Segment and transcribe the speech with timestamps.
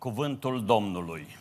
[0.00, 1.36] Cuvântul Domnului.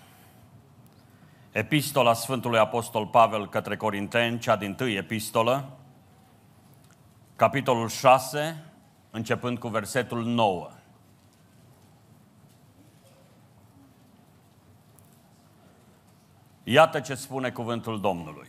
[1.52, 5.78] Epistola Sfântului Apostol Pavel către Corinteni, cea din tâi epistolă,
[7.36, 8.64] capitolul 6,
[9.12, 10.70] începând cu versetul 9.
[16.64, 18.48] Iată ce spune cuvântul Domnului.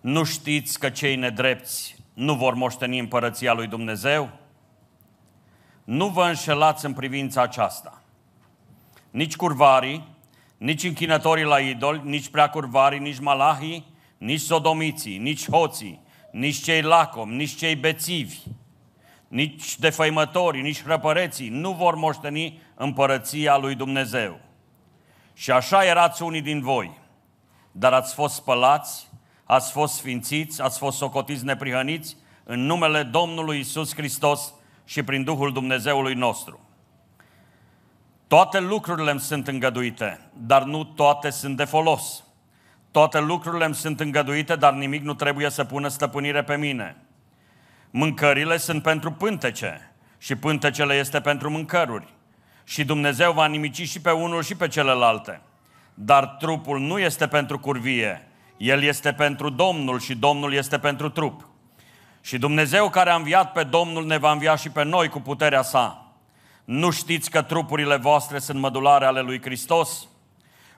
[0.00, 4.30] Nu știți că cei nedrepți nu vor moșteni împărăția lui Dumnezeu?
[5.84, 8.02] Nu vă înșelați în privința aceasta.
[9.10, 10.16] Nici curvarii,
[10.56, 16.00] nici închinătorii la idoli, nici preacurvarii, nici malahii, nici sodomiții, nici hoții,
[16.30, 18.38] nici cei lacom, nici cei bețivi,
[19.28, 24.40] nici defăimătorii, nici răpăreții nu vor moșteni împărăția lui Dumnezeu.
[25.34, 26.98] Și așa erați unii din voi,
[27.72, 29.08] dar ați fost spălați,
[29.44, 35.52] ați fost sfințiți, ați fost socotiți neprihăniți în numele Domnului Isus Hristos și prin Duhul
[35.52, 36.67] Dumnezeului nostru.
[38.28, 42.24] Toate lucrurile îmi sunt îngăduite, dar nu toate sunt de folos.
[42.90, 46.96] Toate lucrurile îmi sunt îngăduite, dar nimic nu trebuie să pună stăpânire pe mine.
[47.90, 52.14] Mâncările sunt pentru pântece și pântecele este pentru mâncăruri.
[52.64, 55.40] Și Dumnezeu va nimici și pe unul și pe celelalte.
[55.94, 61.48] Dar trupul nu este pentru curvie, el este pentru Domnul și Domnul este pentru trup.
[62.20, 65.62] Și Dumnezeu care a înviat pe Domnul ne va învia și pe noi cu puterea
[65.62, 66.07] sa.
[66.68, 70.08] Nu știți că trupurile voastre sunt mădulare ale lui Hristos?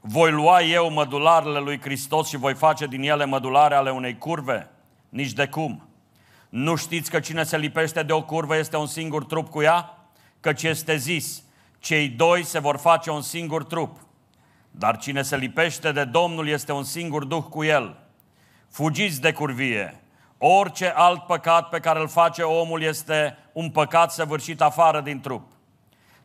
[0.00, 4.70] Voi lua eu mădularele lui Hristos și voi face din ele mădulare ale unei curve?
[5.08, 5.88] Nici de cum.
[6.48, 10.08] Nu știți că cine se lipește de o curvă este un singur trup cu ea?
[10.40, 11.42] Căci este zis,
[11.78, 13.96] cei doi se vor face un singur trup.
[14.70, 17.96] Dar cine se lipește de Domnul este un singur duh cu el.
[18.68, 20.02] Fugiți de curvie.
[20.38, 25.58] Orice alt păcat pe care îl face omul este un păcat săvârșit afară din trup.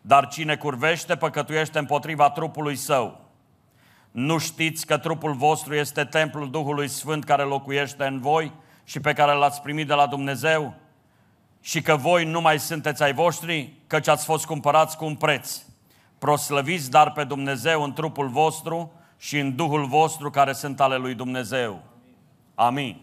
[0.08, 3.22] Dar cine curvește, păcătuiește împotriva trupului său.
[4.12, 8.52] Nu știți că trupul vostru este templul Duhului Sfânt care locuiește în voi
[8.84, 10.74] și pe care l-ați primit de la Dumnezeu?
[11.62, 15.62] Și că voi nu mai sunteți ai voștri, căci ați fost cumpărați cu un preț.
[16.18, 21.14] Proslăviți dar pe Dumnezeu în trupul vostru și în Duhul vostru care sunt ale lui
[21.14, 21.84] Dumnezeu.
[22.56, 23.02] Amin.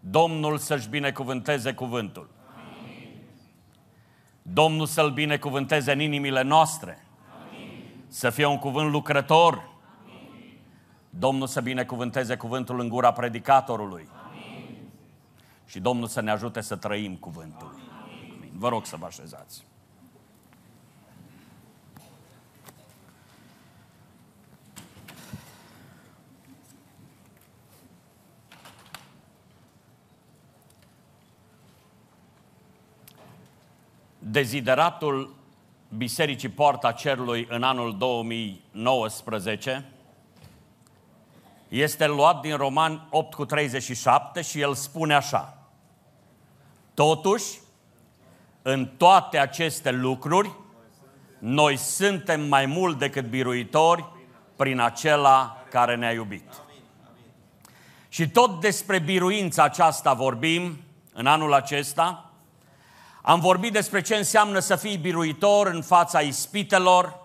[0.00, 2.28] Domnul să-și binecuvânteze cuvântul.
[4.42, 7.06] Domnul să-L binecuvânteze în inimile noastre.
[7.46, 7.84] Amin.
[8.08, 9.54] Să fie un cuvânt lucrător.
[9.54, 10.58] Amin.
[11.10, 14.08] Domnul să binecuvânteze cuvântul în gura predicatorului.
[14.26, 14.76] Amin.
[15.66, 17.74] Și Domnul să ne ajute să trăim cuvântul.
[18.02, 18.50] Amin.
[18.52, 19.64] Vă rog să vă așezați.
[34.24, 35.34] Dezideratul
[35.96, 39.84] Bisericii Poarta Cerului în anul 2019
[41.68, 45.56] este luat din Roman 8 cu 37 și el spune așa.
[46.94, 47.58] Totuși,
[48.62, 50.50] în toate aceste lucruri,
[51.38, 54.04] noi suntem mai mult decât biruitori
[54.56, 56.62] prin acela care ne-a iubit.
[58.08, 60.80] Și tot despre biruința aceasta vorbim
[61.12, 62.31] în anul acesta,
[63.22, 67.20] am vorbit despre ce înseamnă să fii biruitor în fața ispitelor,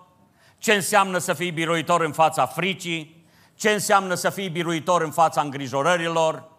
[0.57, 3.25] ce înseamnă să fii biruitor în fața fricii,
[3.55, 6.49] ce înseamnă să fii biruitor în fața îngrijorărilor,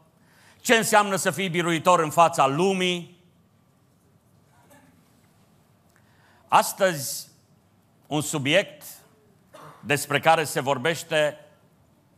[0.61, 3.23] ce înseamnă să fii biruitor în fața lumii.
[6.49, 7.29] Astăzi,
[8.07, 8.83] un subiect
[9.81, 11.39] despre care se vorbește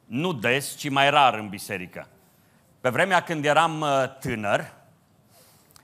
[0.06, 2.08] nu des, ci mai rar în biserică.
[2.80, 4.72] Pe vremea când eram uh, tânăr,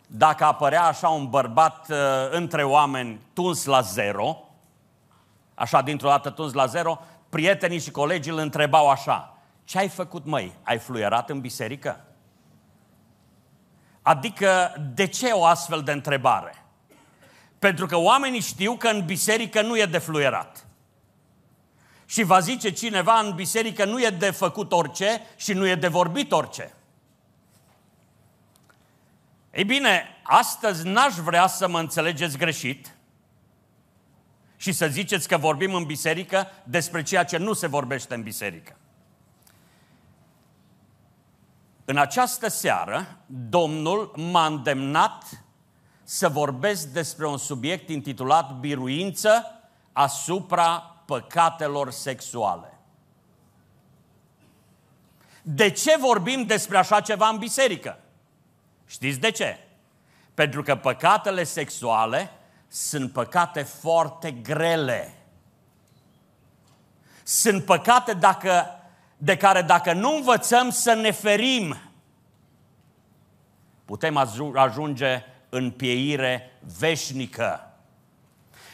[0.06, 1.97] dacă apărea așa un bărbat uh,
[2.31, 4.39] între oameni tuns la zero,
[5.55, 10.25] așa dintr-o dată tuns la zero, prietenii și colegii îl întrebau așa, ce ai făcut
[10.25, 10.53] măi?
[10.62, 12.00] Ai fluierat în biserică?
[14.03, 16.65] Adică, de ce o astfel de întrebare?
[17.59, 20.66] Pentru că oamenii știu că în biserică nu e de fluierat.
[22.04, 25.89] Și va zice cineva, în biserică nu e de făcut orice și nu e de
[25.89, 26.76] vorbit orice.
[29.56, 32.97] Ei bine, astăzi n-aș vrea să mă înțelegeți greșit
[34.56, 38.76] și să ziceți că vorbim în biserică despre ceea ce nu se vorbește în biserică.
[41.84, 45.44] În această seară, Domnul m-a îndemnat
[46.03, 49.60] să vorbesc despre un subiect intitulat Biruință
[49.92, 52.78] asupra păcatelor sexuale.
[55.42, 58.00] De ce vorbim despre așa ceva în biserică?
[58.86, 59.59] Știți de ce?
[60.34, 62.30] Pentru că păcatele sexuale
[62.68, 65.15] sunt păcate foarte grele.
[67.22, 68.66] Sunt păcate dacă,
[69.16, 71.77] de care dacă nu învățăm să ne ferim,
[73.84, 74.16] putem
[74.54, 77.71] ajunge în pieire veșnică.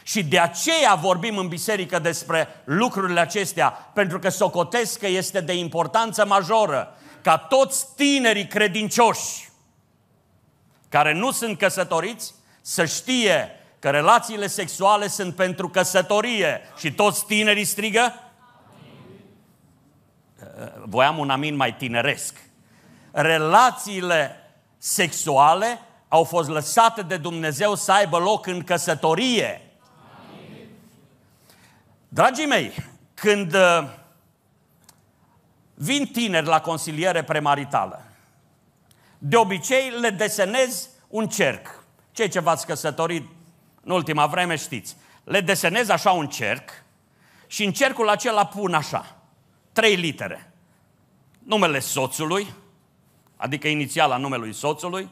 [0.03, 5.55] Și de aceea vorbim în biserică despre lucrurile acestea, pentru că socotesc că este de
[5.59, 9.52] importanță majoră ca toți tinerii credincioși
[10.93, 17.65] care nu sunt căsătoriți să știe că relațiile sexuale sunt pentru căsătorie și toți tinerii
[17.65, 18.15] strigă?
[20.85, 22.37] Voiam un amin mai tineresc.
[23.11, 29.61] Relațiile sexuale au fost lăsate de Dumnezeu să aibă loc în căsătorie.
[32.09, 32.73] Dragii mei,
[33.15, 33.89] când uh,
[35.75, 38.03] vin tineri la consiliere premaritală,
[39.25, 41.85] de obicei le desenez un cerc.
[42.13, 43.31] Cei ce v-ați căsătorit
[43.83, 44.97] în ultima vreme știți.
[45.25, 46.71] Le desenez așa un cerc
[47.47, 49.17] și în cercul acela pun așa,
[49.73, 50.53] trei litere.
[51.39, 52.55] Numele soțului,
[53.37, 55.09] adică inițiala numelui soțului,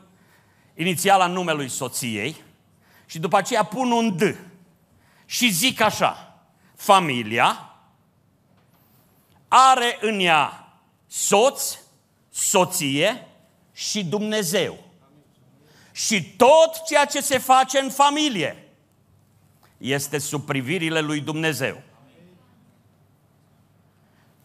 [0.74, 2.36] inițiala numelui soției
[3.06, 4.36] și după aceea pun un D
[5.24, 6.40] și zic așa,
[6.74, 7.74] familia
[9.48, 10.74] are în ea
[11.06, 11.78] soț,
[12.30, 13.24] soție
[13.80, 14.78] și Dumnezeu.
[15.92, 18.68] Și tot ceea ce se face în familie
[19.76, 21.82] este sub privirile lui Dumnezeu.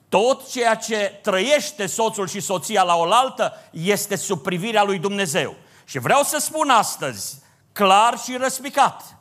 [0.10, 5.56] Tot ceea ce trăiește soțul și soția la oaltă este sub privirea lui Dumnezeu.
[5.86, 7.38] Și vreau să spun astăzi,
[7.72, 9.18] clar și răspicat,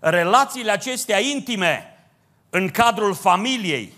[0.00, 2.06] relațiile acestea intime
[2.50, 3.94] în cadrul familiei,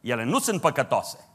[0.00, 1.29] ele nu sunt păcătoase.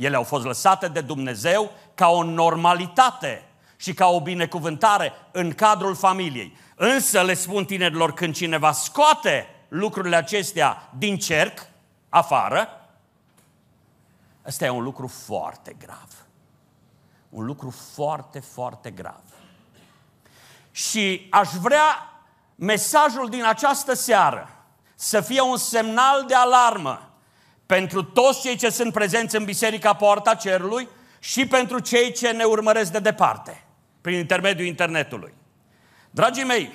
[0.00, 5.94] Ele au fost lăsate de Dumnezeu ca o normalitate și ca o binecuvântare în cadrul
[5.94, 6.56] familiei.
[6.74, 11.66] Însă le spun tinerilor, când cineva scoate lucrurile acestea din cerc,
[12.08, 12.68] afară,
[14.46, 16.08] ăsta e un lucru foarte grav.
[17.28, 19.22] Un lucru foarte, foarte grav.
[20.70, 22.22] Și aș vrea
[22.54, 24.48] mesajul din această seară
[24.94, 27.09] să fie un semnal de alarmă
[27.70, 30.88] pentru toți cei ce sunt prezenți în Biserica Poarta Cerului
[31.18, 33.64] și pentru cei ce ne urmăresc de departe,
[34.00, 35.34] prin intermediul internetului.
[36.10, 36.72] Dragii mei,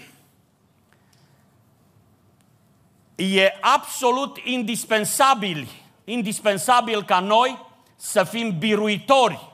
[3.15, 5.67] e absolut indispensabil,
[6.03, 7.65] indispensabil ca noi
[7.95, 9.51] să fim biruitori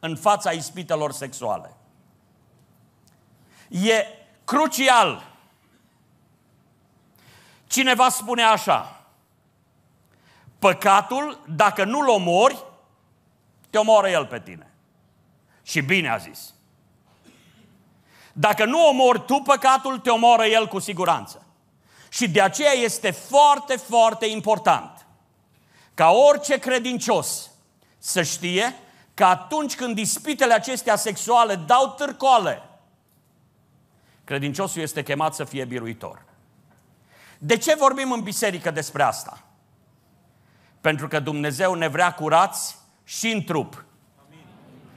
[0.00, 1.76] în fața ispitelor sexuale.
[3.68, 4.06] E
[4.44, 5.32] crucial.
[7.66, 8.93] Cineva spune așa,
[10.64, 12.64] păcatul, dacă nu-l omori,
[13.70, 14.70] te omoară el pe tine.
[15.62, 16.54] Și bine a zis.
[18.32, 21.46] Dacă nu omori tu păcatul, te omoară el cu siguranță.
[22.08, 25.06] Și de aceea este foarte, foarte important
[25.94, 27.50] ca orice credincios
[27.98, 28.74] să știe
[29.14, 32.62] că atunci când dispitele acestea sexuale dau târcoale,
[34.24, 36.22] credinciosul este chemat să fie biruitor.
[37.38, 39.43] De ce vorbim în biserică despre asta?
[40.84, 43.84] Pentru că Dumnezeu ne vrea curați și în trup.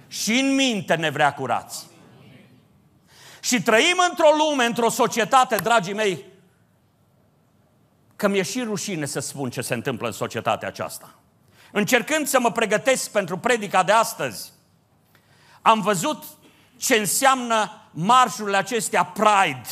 [0.08, 1.88] Și în minte ne vrea curați.
[3.42, 6.26] Și trăim într-o lume, într-o societate, dragii mei,
[8.16, 11.16] că mi-e și rușine să spun ce se întâmplă în societatea aceasta.
[11.72, 14.52] Încercând să mă pregătesc pentru predica de astăzi,
[15.62, 16.24] am văzut
[16.78, 19.70] ce înseamnă marșurile acestea Pride,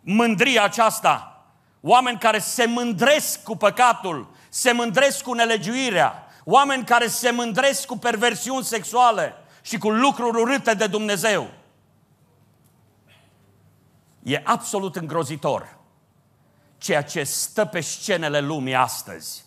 [0.00, 1.44] mândria aceasta,
[1.80, 7.98] oameni care se mândresc cu păcatul, se mândresc cu nelegiuirea, oameni care se mândresc cu
[7.98, 11.50] perversiuni sexuale și cu lucruri urâte de Dumnezeu.
[14.22, 15.78] E absolut îngrozitor
[16.78, 19.44] ceea ce stă pe scenele lumii astăzi.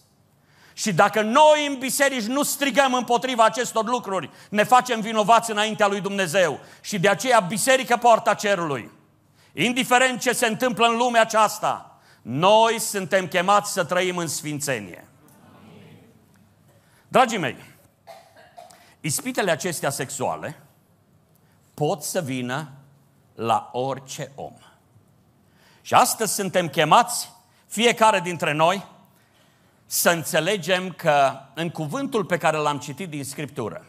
[0.74, 6.02] Și dacă noi în biserici nu strigăm împotriva acestor lucruri, ne facem vinovați înaintea lui
[6.02, 6.60] Dumnezeu.
[6.82, 8.92] Și de aceea biserica poarta cerului.
[9.54, 11.93] Indiferent ce se întâmplă în lumea aceasta,
[12.24, 15.08] noi suntem chemați să trăim în sfințenie.
[17.08, 17.56] Dragii mei,
[19.00, 20.62] ispitele acestea sexuale
[21.74, 22.72] pot să vină
[23.36, 24.54] la orice om.
[25.82, 27.32] Și astăzi suntem chemați,
[27.68, 28.86] fiecare dintre noi,
[29.86, 33.86] să înțelegem că în cuvântul pe care l-am citit din Scriptură,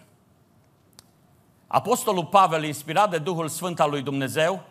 [1.67, 4.65] Apostolul Pavel, inspirat de Duhul Sfânt al lui Dumnezeu,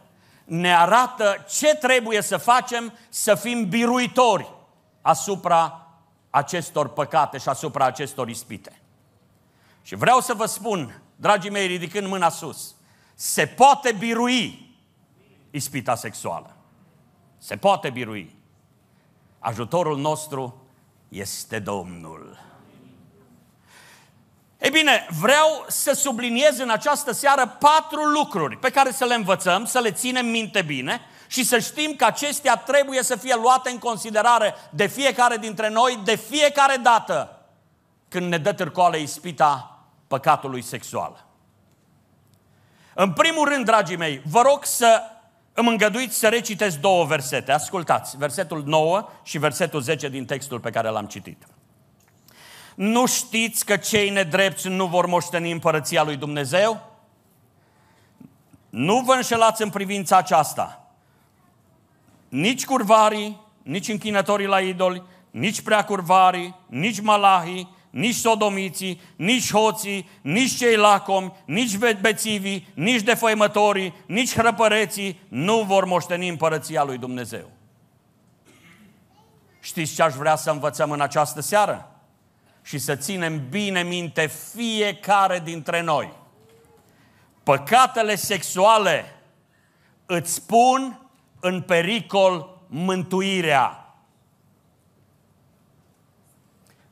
[0.54, 4.52] ne arată ce trebuie să facem să fim biruitori
[5.02, 5.88] asupra
[6.30, 8.82] acestor păcate și asupra acestor ispite.
[9.82, 12.76] Și vreau să vă spun, dragii mei, ridicând mâna sus,
[13.16, 14.76] se poate birui
[15.52, 16.56] ispita sexuală.
[17.38, 18.36] Se poate birui.
[19.40, 20.66] Ajutorul nostru
[21.10, 22.38] este Domnul.
[24.64, 29.66] Ei bine, vreau să subliniez în această seară patru lucruri pe care să le învățăm,
[29.66, 33.78] să le ținem minte bine și să știm că acestea trebuie să fie luate în
[33.78, 37.46] considerare de fiecare dintre noi, de fiecare dată
[38.10, 41.26] când ne dă târcoale ispita păcatului sexual.
[42.94, 45.02] În primul rând, dragii mei, vă rog să
[45.54, 47.52] îmi îngăduiți să recitesc două versete.
[47.52, 51.44] Ascultați, versetul 9 și versetul 10 din textul pe care l-am citit.
[52.76, 56.92] Nu știți că cei nedrepți nu vor moșteni împărăția lui Dumnezeu?
[58.70, 60.88] Nu vă înșelați în privința aceasta.
[62.30, 70.58] Nici curvarii, nici închinătorii la idoli, nici preacurvarii, nici malahii, nici sodomiții, nici hoții, nici
[70.58, 77.50] cei lacomi, nici bețivii, nici defăimătorii, nici hrăpăreții nu vor moșteni împărăția lui Dumnezeu.
[79.60, 81.93] Știți ce aș vrea să învățăm în această seară?
[82.64, 86.14] Și să ținem bine minte fiecare dintre noi.
[87.44, 89.16] Păcatele sexuale
[90.06, 91.00] îți pun
[91.40, 93.78] în pericol mântuirea.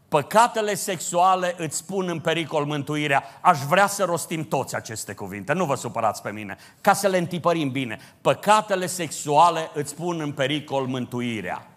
[0.07, 3.23] Păcatele sexuale îți pun în pericol mântuirea.
[3.41, 7.17] Aș vrea să rostim toți aceste cuvinte, nu vă supărați pe mine, ca să le
[7.17, 7.99] întipărim bine.
[8.21, 11.70] Păcatele sexuale îți pun în pericol mântuirea.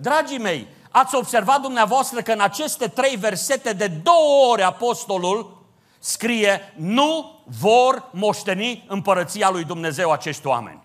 [0.00, 5.64] Dragii mei, ați observat dumneavoastră că în aceste trei versete de două ori apostolul
[5.98, 10.82] scrie nu vor moșteni împărăția lui Dumnezeu acești oameni.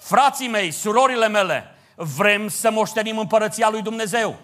[0.00, 4.36] Frații mei, surorile mele, Vrem să moștenim împărăția lui Dumnezeu?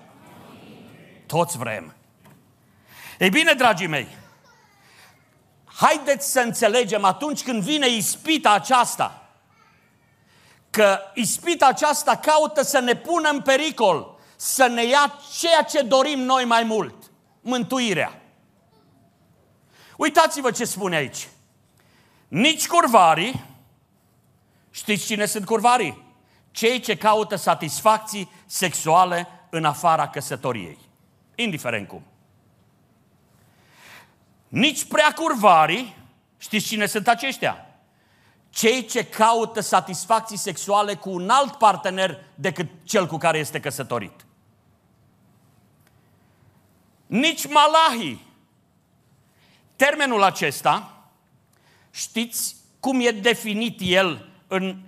[1.27, 1.95] Toți vrem.
[3.19, 4.07] Ei bine, dragii mei,
[5.65, 9.30] haideți să înțelegem atunci când vine ispita aceasta,
[10.71, 16.21] că ispita aceasta caută să ne pună în pericol, să ne ia ceea ce dorim
[16.21, 17.11] noi mai mult,
[17.41, 18.21] mântuirea.
[19.97, 21.29] Uitați-vă ce spune aici.
[22.29, 23.45] Nici curvarii,
[24.71, 26.09] știți cine sunt curvarii?
[26.51, 30.79] cei ce caută satisfacții sexuale în afara căsătoriei.
[31.35, 32.03] Indiferent cum.
[34.49, 35.97] Nici prea curvarii,
[36.39, 37.67] știți cine sunt aceștia?
[38.51, 44.25] Cei ce caută satisfacții sexuale cu un alt partener decât cel cu care este căsătorit.
[47.07, 48.27] Nici malahii.
[49.77, 51.05] Termenul acesta,
[51.91, 54.81] știți cum e definit el în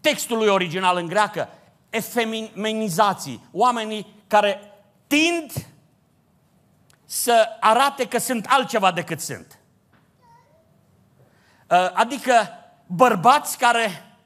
[0.00, 1.48] textului original în greacă,
[1.90, 4.72] efeminizații, oamenii care
[5.06, 5.52] tind
[7.04, 9.58] să arate că sunt altceva decât sunt.
[11.70, 12.48] Uh, adică
[12.92, 14.16] bărbați care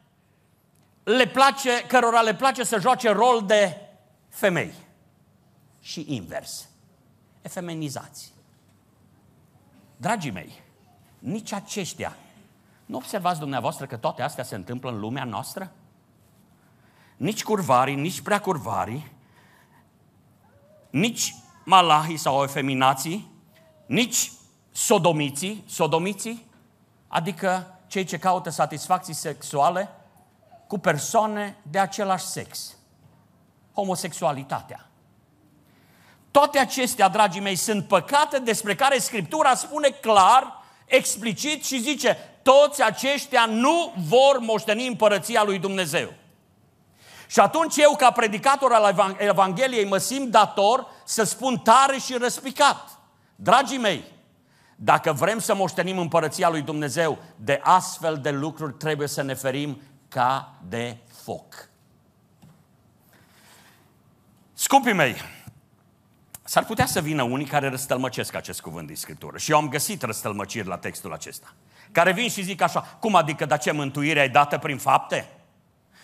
[1.02, 3.80] le place, cărora le place să joace rol de
[4.28, 4.72] femei.
[5.80, 6.68] Și invers.
[7.42, 8.32] Efemenizați.
[9.96, 10.62] Dragii mei,
[11.18, 12.16] nici aceștia
[12.86, 15.72] nu observați dumneavoastră că toate astea se întâmplă în lumea noastră?
[17.16, 19.12] Nici curvarii, nici prea curvarii,
[20.90, 23.30] nici malahii sau efeminații,
[23.86, 24.32] nici
[24.72, 26.46] sodomiții, sodomiții,
[27.08, 29.88] adică cei ce caută satisfacții sexuale
[30.66, 32.76] cu persoane de același sex.
[33.74, 34.88] Homosexualitatea.
[36.30, 42.82] Toate acestea, dragii mei, sunt păcate despre care Scriptura spune clar, explicit și zice toți
[42.82, 46.12] aceștia nu vor moșteni împărăția lui Dumnezeu.
[47.26, 52.98] Și atunci eu, ca predicator al Evangheliei, mă simt dator să spun tare și răspicat.
[53.36, 54.04] Dragii mei,
[54.76, 59.80] dacă vrem să moștenim împărăția lui Dumnezeu, de astfel de lucruri trebuie să ne ferim
[60.08, 61.68] ca de foc.
[64.52, 65.14] Scumpii mei,
[66.44, 69.38] s-ar putea să vină unii care răstălmăcesc acest cuvânt din Scriptură.
[69.38, 71.54] Și eu am găsit răstălmăciri la textul acesta
[71.94, 75.28] care vin și zic așa, cum adică, dar ce mântuire ai dată prin fapte?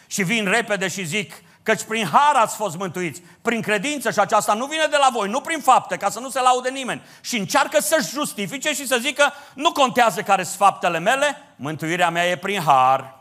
[0.07, 1.33] Și vin repede și zic,
[1.71, 5.29] căci prin har ați fost mântuiți, prin credință și aceasta nu vine de la voi,
[5.29, 7.03] nu prin fapte, ca să nu se laude nimeni.
[7.21, 12.27] Și încearcă să-și justifice și să zică, nu contează care sunt faptele mele, mântuirea mea
[12.27, 13.19] e prin har.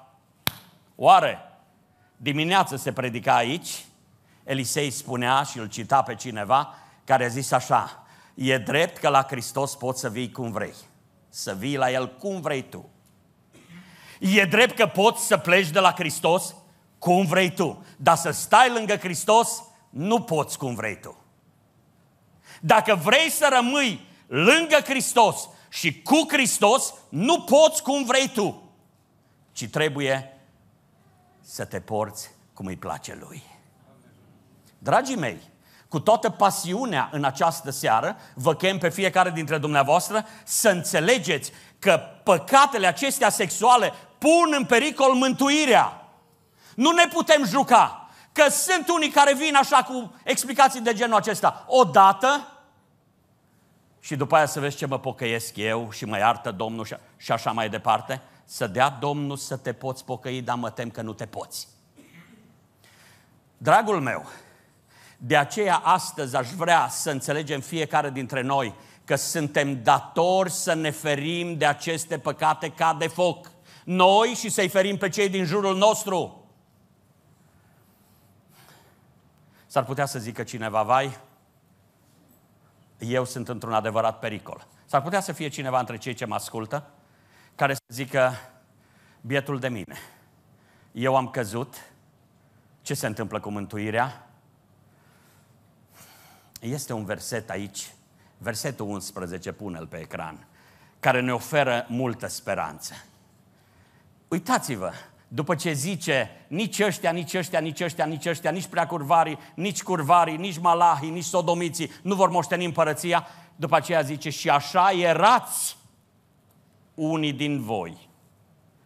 [0.96, 1.40] Oare,
[2.18, 3.86] dimineață se predica aici,
[4.44, 6.76] Elisei spunea și îl cita pe cineva,
[7.06, 8.04] care a zis așa,
[8.34, 10.74] e drept că la Hristos poți să vii cum vrei.
[11.30, 12.90] Să vii la El cum vrei tu.
[14.20, 16.56] E drept că poți să pleci de la Hristos
[17.00, 17.86] cum vrei tu.
[17.98, 21.18] Dar să stai lângă Hristos, nu poți cum vrei tu.
[22.62, 28.72] Dacă vrei să rămâi lângă Hristos și cu Hristos nu poți cum vrei tu,
[29.52, 30.40] ci trebuie
[31.42, 33.44] să te porți cum îi place Lui.
[34.78, 35.38] Dragii mei,
[35.88, 42.00] cu toată pasiunea în această seară, vă chem pe fiecare dintre dumneavoastră să înțelegeți că
[42.24, 46.09] păcatele acestea sexuale pun în pericol mântuirea.
[46.80, 48.10] Nu ne putem juca.
[48.32, 51.64] Că sunt unii care vin așa cu explicații de genul acesta.
[51.68, 52.48] Odată
[54.00, 57.52] și după aia să vezi ce mă pocăiesc eu și mă iartă Domnul și așa
[57.52, 58.22] mai departe.
[58.46, 61.68] Să dea Domnul să te poți pocăi, dar mă tem că nu te poți.
[63.58, 64.26] Dragul meu,
[65.18, 68.74] de aceea astăzi aș vrea să înțelegem fiecare dintre noi
[69.06, 73.52] că suntem datori să ne ferim de aceste păcate ca de foc.
[73.84, 76.39] Noi și să-i ferim pe cei din jurul nostru.
[79.70, 81.18] S-ar putea să zică cineva, vai,
[82.98, 84.68] eu sunt într-un adevărat pericol.
[84.86, 86.90] S-ar putea să fie cineva între cei ce mă ascultă
[87.56, 88.32] care să zică,
[89.22, 89.96] bietul de mine,
[90.92, 91.76] eu am căzut,
[92.82, 94.28] ce se întâmplă cu mântuirea?
[96.60, 97.94] Este un verset aici,
[98.38, 100.48] versetul 11, pune-l pe ecran,
[101.00, 102.94] care ne oferă multă speranță.
[104.28, 104.92] Uitați-vă,
[105.32, 109.84] după ce zice nici ăștia, nici ăștia, nici ăștia, nici ăștia, nici prea curvarii, nici
[109.84, 115.78] curvarii, nici malahii, nici sodomiții nu vor moșteni împărăția, după aceea zice și așa erați
[116.94, 118.10] unii din voi.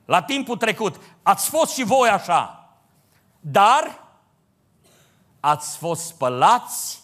[0.05, 2.69] La timpul trecut ați fost și voi așa,
[3.39, 4.03] dar
[5.39, 7.03] ați fost spălați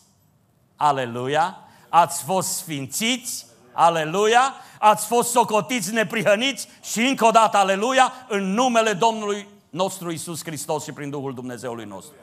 [0.75, 1.57] aleluia,
[1.89, 3.45] ați fost sfințiți,
[3.79, 10.43] aleluia, ați fost socotiți neprihăniți și încă o dată, aleluia, în numele Domnului nostru Isus
[10.43, 12.13] Hristos și prin Duhul Dumnezeului nostru.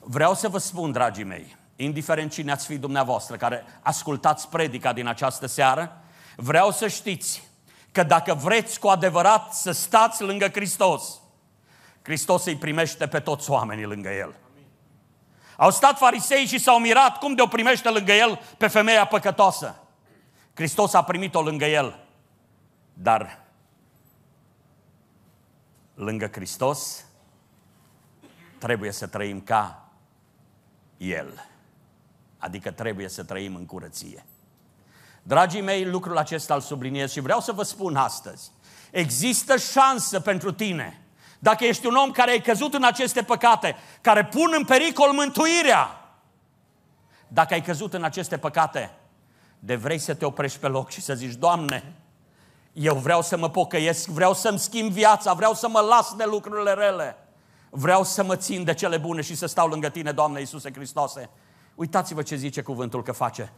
[0.00, 5.06] Vreau să vă spun, dragii mei, indiferent cine ați fi dumneavoastră care ascultați predica din
[5.06, 6.00] această seară,
[6.36, 7.42] vreau să știți
[7.92, 11.20] că dacă vreți cu adevărat să stați lângă Hristos,
[12.02, 14.34] Hristos îi primește pe toți oamenii lângă El.
[15.56, 19.80] Au stat farisei și s-au mirat cum de o primește lângă el pe femeia păcătoasă.
[20.56, 22.06] Hristos a primit-o lângă el.
[22.92, 23.44] Dar
[25.94, 27.04] lângă Hristos
[28.58, 29.88] trebuie să trăim ca
[30.96, 31.48] El.
[32.38, 34.24] Adică trebuie să trăim în curăție.
[35.22, 38.50] Dragii mei, lucrul acesta îl subliniez și vreau să vă spun astăzi.
[38.90, 41.00] Există șansă pentru tine
[41.38, 46.00] dacă ești un om care ai căzut în aceste păcate, care pun în pericol mântuirea,
[47.28, 48.95] dacă ai căzut în aceste păcate,
[49.66, 51.94] de vrei să te oprești pe loc și să zici, Doamne,
[52.72, 56.72] eu vreau să mă pocăiesc, vreau să-mi schimb viața, vreau să mă las de lucrurile
[56.72, 57.16] rele,
[57.70, 61.30] vreau să mă țin de cele bune și să stau lângă Tine, Doamne Iisuse Hristoase.
[61.74, 63.52] Uitați-vă ce zice cuvântul că face.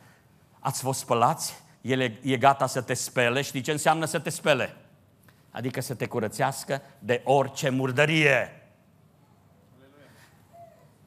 [0.61, 3.43] Ați fost spălați, El e gata să te spele.
[3.43, 4.77] Știi ce înseamnă să te spele?
[5.51, 8.63] adică să te curățească de orice murdărie.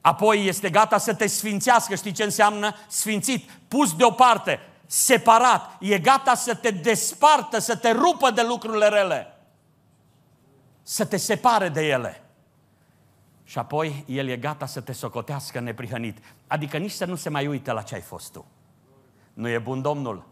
[0.01, 4.59] Apoi este gata să te sfințească, știi ce înseamnă sfințit, pus deoparte,
[4.93, 9.38] separat, e gata să te despartă, să te rupă de lucrurile rele,
[10.84, 12.23] să te separe de ele.
[13.43, 16.17] Și apoi El e gata să te socotească neprihănit.
[16.47, 18.45] Adică nici să nu se mai uite la ce ai fost tu.
[19.34, 20.27] Nu e bun Domnul?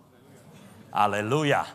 [0.89, 1.65] Aleluia!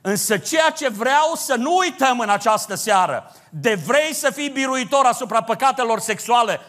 [0.00, 5.04] Însă ceea ce vreau să nu uităm în această seară, de vrei să fii biruitor
[5.04, 6.60] asupra păcatelor sexuale,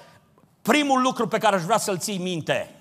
[0.62, 2.81] primul lucru pe care aș vrea să-l ții minte,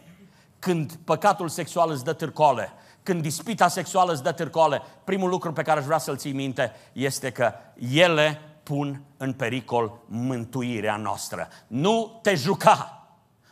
[0.61, 5.63] când păcatul sexual îți dă târcoale, când dispita sexuală îți dă târcoale, primul lucru pe
[5.63, 7.53] care aș vrea să-l ții minte este că
[7.93, 11.49] ele pun în pericol mântuirea noastră.
[11.67, 13.07] Nu te juca!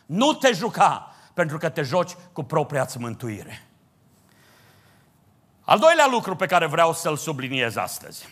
[0.05, 1.13] Nu te juca!
[1.33, 3.67] Pentru că te joci cu propria mântuire.
[5.61, 8.27] Al doilea lucru pe care vreau să-l subliniez astăzi.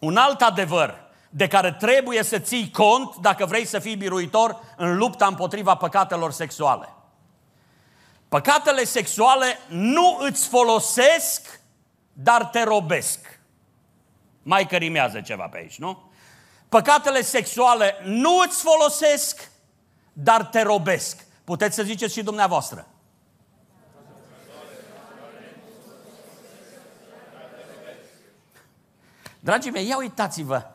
[0.00, 0.94] Un alt adevăr
[1.30, 6.32] de care trebuie să ții cont dacă vrei să fii biruitor în lupta împotriva păcatelor
[6.32, 6.88] sexuale.
[8.28, 11.60] Păcatele sexuale nu îți folosesc,
[12.12, 13.40] dar te robesc.
[14.42, 16.10] Mai cărimează ceva pe aici, nu?
[16.68, 19.50] Păcatele sexuale nu îți folosesc,
[20.12, 21.26] dar te robesc.
[21.44, 22.86] Puteți să ziceți și dumneavoastră.
[29.40, 30.66] Dragii mei, ia uitați-vă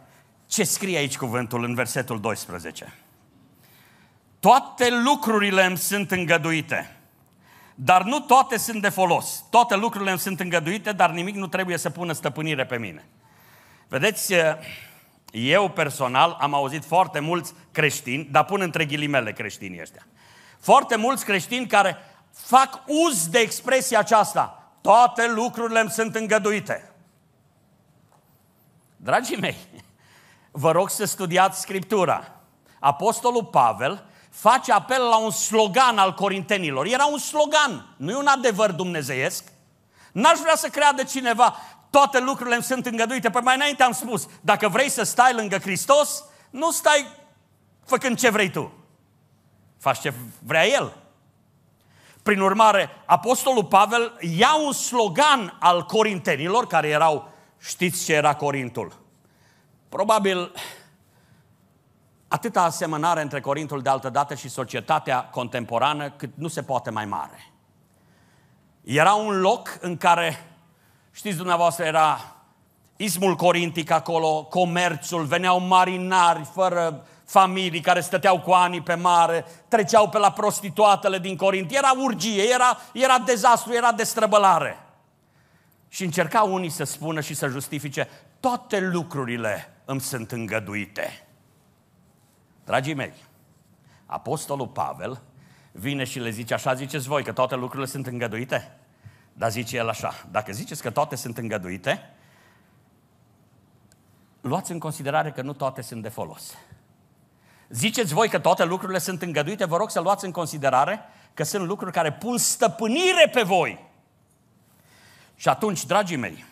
[0.48, 2.94] ce scrie aici cuvântul în versetul 12.
[4.40, 6.98] Toate lucrurile îmi sunt îngăduite,
[7.76, 9.44] dar nu toate sunt de folos.
[9.50, 13.06] Toate lucrurile îmi sunt îngăduite, dar nimic nu trebuie să pună stăpânire pe mine.
[13.88, 14.34] Vedeți,
[15.32, 20.06] eu personal am auzit foarte mulți creștini, dar pun între ghilimele creștinii ăștia.
[20.60, 21.98] Foarte mulți creștini care
[22.34, 24.74] fac uz de expresia aceasta.
[24.82, 26.92] toate lucrurile îmi sunt îngăduite.
[28.98, 29.58] Dragii mei,
[30.52, 32.32] vă rog să studiați Scriptura.
[32.80, 36.86] Apostolul Pavel face apel la un slogan al corintenilor.
[36.86, 39.44] Era un slogan, nu e un adevăr dumnezeiesc.
[40.12, 41.56] N-aș vrea să creadă cineva,
[41.90, 43.30] toate lucrurile îmi sunt îngăduite.
[43.30, 47.08] Păi mai înainte am spus, dacă vrei să stai lângă Hristos, nu stai
[47.86, 48.74] făcând ce vrei tu.
[49.80, 50.98] Faci ce vrea El.
[52.24, 59.00] Prin urmare, Apostolul Pavel ia un slogan al corintenilor, care erau, știți ce era Corintul?
[59.90, 60.52] Probabil
[62.34, 67.06] atâta asemănare între Corintul de altă dată și societatea contemporană cât nu se poate mai
[67.06, 67.54] mare.
[68.84, 70.46] Era un loc în care,
[71.12, 72.36] știți dumneavoastră, era
[72.96, 80.10] ismul corintic acolo, comerțul, veneau marinari fără familii care stăteau cu ani pe mare, treceau
[80.10, 81.72] pe la prostituatele din Corint.
[81.72, 84.78] Era urgie, era, era dezastru, era destrăbălare.
[85.88, 91.28] Și încercau unii să spună și să justifice, toate lucrurile îmi sunt îngăduite.
[92.64, 93.14] Dragii mei,
[94.06, 95.22] Apostolul Pavel
[95.72, 98.78] vine și le zice, așa ziceți voi, că toate lucrurile sunt îngăduite?
[99.34, 102.14] Dar zice el așa, dacă ziceți că toate sunt îngăduite,
[104.42, 106.58] luați în considerare că nu toate sunt de folos.
[107.70, 111.02] Ziceți voi că toate lucrurile sunt îngăduite, vă rog să luați în considerare
[111.34, 113.92] că sunt lucruri care pun stăpânire pe voi.
[115.36, 116.46] Și atunci, dragii mei,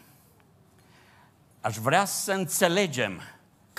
[1.61, 3.21] aș vrea să înțelegem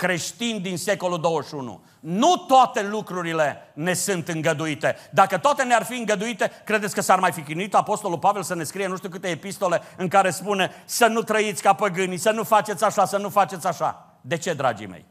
[0.03, 1.83] creștini din secolul 21.
[1.99, 4.95] Nu toate lucrurile ne sunt îngăduite.
[5.11, 8.63] Dacă toate ne-ar fi îngăduite, credeți că s-ar mai fi chinuit Apostolul Pavel să ne
[8.63, 12.43] scrie nu știu câte epistole în care spune să nu trăiți ca păgânii, să nu
[12.43, 14.17] faceți așa, să nu faceți așa.
[14.21, 15.05] De ce, dragii mei?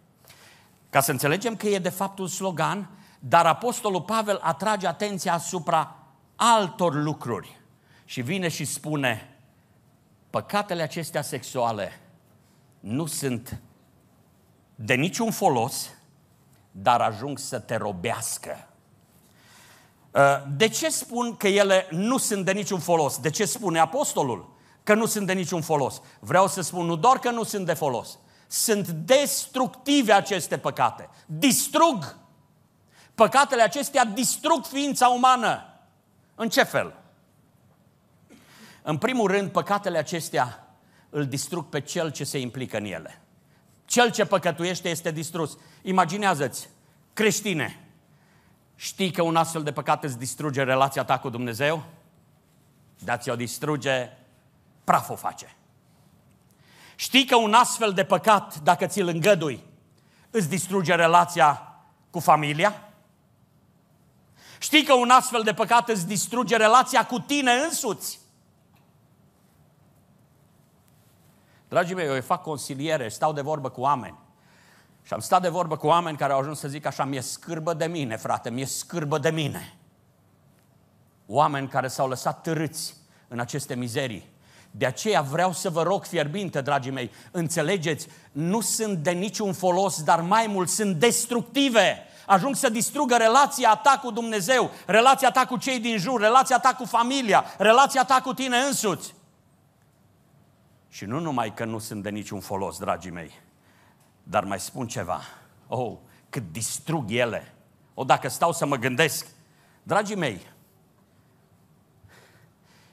[0.91, 5.97] Ca să înțelegem că e de fapt un slogan, dar Apostolul Pavel atrage atenția asupra
[6.37, 7.61] altor lucruri.
[8.05, 9.37] Și vine și spune,
[10.31, 12.01] păcatele acestea sexuale
[12.81, 13.61] nu sunt
[14.75, 15.91] de niciun folos,
[16.71, 18.67] dar ajung să te robească.
[20.11, 20.21] Uh,
[20.57, 23.19] de ce spun că ele nu sunt de niciun folos?
[23.19, 26.01] De ce spune apostolul că nu sunt de niciun folos?
[26.21, 31.09] Vreau să spun nu doar că nu sunt de folos, sunt destructive aceste păcate.
[31.27, 32.17] Distrug.
[33.15, 35.67] Păcatele acestea distrug ființa umană.
[36.35, 36.95] În ce fel?
[38.83, 40.67] În primul rând, păcatele acestea
[41.11, 43.22] îl distrug pe cel ce se implică în ele.
[43.93, 45.59] Cel ce păcătuiește este distrus.
[45.83, 46.69] Imaginează-ți,
[47.13, 47.81] creștine,
[48.77, 51.85] știi că un astfel de păcat îți distruge relația ta cu Dumnezeu?
[52.99, 54.11] Dar ți-o distruge,
[54.85, 55.57] praf o face.
[56.95, 59.65] Știi că un astfel de păcat, dacă ți-l îngădui,
[60.31, 61.77] îți distruge relația
[62.11, 62.93] cu familia?
[64.59, 68.19] Știi că un astfel de păcat îți distruge relația cu tine însuți?
[71.73, 74.19] Dragii mei, eu fac consiliere, stau de vorbă cu oameni.
[75.03, 77.75] Și am stat de vorbă cu oameni care au ajuns să zic așa, mi-e scârbă
[77.75, 79.79] de mine, frate, mi-e scârbă de mine.
[81.27, 82.97] Oameni care s-au lăsat târâți
[83.29, 84.31] în aceste mizerii.
[84.71, 90.03] De aceea vreau să vă rog fierbinte, dragii mei, înțelegeți, nu sunt de niciun folos,
[90.03, 91.99] dar mai mult sunt destructive.
[92.27, 96.75] Ajung să distrugă relația ta cu Dumnezeu, relația ta cu cei din jur, relația ta
[96.75, 99.15] cu familia, relația ta cu tine însuți.
[100.93, 103.31] Și nu numai că nu sunt de niciun folos, dragii mei,
[104.23, 105.21] dar mai spun ceva.
[105.67, 105.97] Oh,
[106.29, 107.55] cât distrug ele.
[107.95, 109.27] O, dacă stau să mă gândesc,
[109.83, 110.47] dragii mei,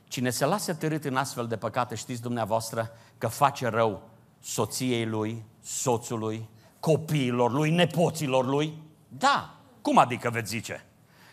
[0.08, 4.10] cine se lasă târât în astfel de păcate, știți dumneavoastră că face rău
[4.40, 8.84] soției lui, soțului, copiilor lui, nepoților lui?
[9.08, 10.86] Da, cum adică veți zice?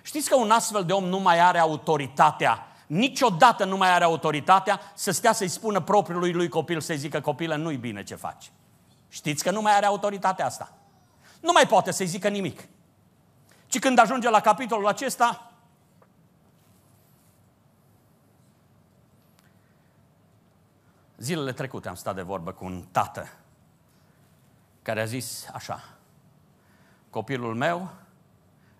[0.03, 4.81] Știți că un astfel de om nu mai are autoritatea niciodată nu mai are autoritatea
[4.95, 8.53] să stea să-i spună propriului lui copil, să-i zică copilă, nu-i bine ce faci.
[9.09, 10.73] Știți că nu mai are autoritatea asta.
[11.41, 12.69] Nu mai poate să-i zică nimic.
[13.67, 15.51] Ci când ajunge la capitolul acesta,
[21.17, 23.29] Zilele trecute am stat de vorbă cu un tată
[24.83, 25.85] care a zis așa,
[27.11, 27.91] copilul meu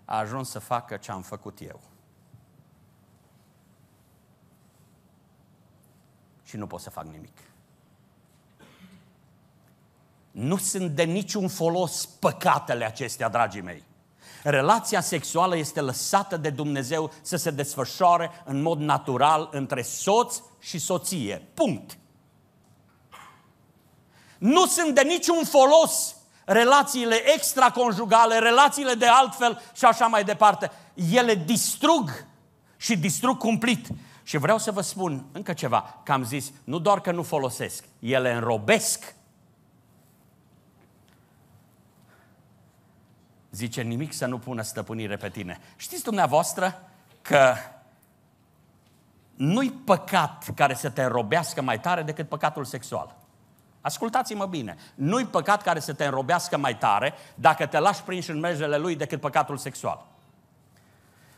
[0.05, 1.79] a ajuns să facă ce am făcut eu.
[6.47, 7.37] Și nu pot să fac nimic.
[10.31, 13.83] Nu sunt de niciun folos păcatele acestea, dragii mei.
[14.43, 20.79] Relația sexuală este lăsată de Dumnezeu să se desfășoare în mod natural între soț și
[20.79, 21.47] soție.
[21.53, 21.97] Punct.
[24.37, 30.71] Nu sunt de niciun folos relațiile extraconjugale, relațiile de altfel și așa mai departe.
[31.11, 32.25] Ele distrug
[32.77, 33.87] și distrug cumplit
[34.27, 37.83] Și vreau să vă spun încă ceva, că am zis, nu doar că nu folosesc,
[37.99, 39.15] ele înrobesc.
[43.51, 45.59] Zice, nimic să nu pună stăpânire pe tine.
[45.75, 46.89] Știți dumneavoastră
[47.21, 47.53] că
[49.35, 53.15] nu-i păcat care să te înrobească mai tare decât păcatul sexual.
[53.81, 54.77] Ascultați-mă bine.
[54.95, 58.95] Nu-i păcat care să te înrobească mai tare dacă te lași prins în mergele lui
[58.95, 60.05] decât păcatul sexual.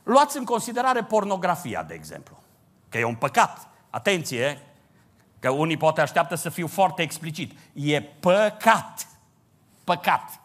[0.04, 2.38] Luați în considerare pornografia, de exemplu.
[2.90, 3.68] Că e un păcat.
[3.90, 4.62] Atenție,
[5.40, 7.60] că unii poate așteaptă să fiu foarte explicit.
[7.74, 9.08] E păcat.
[9.84, 10.40] Păcat.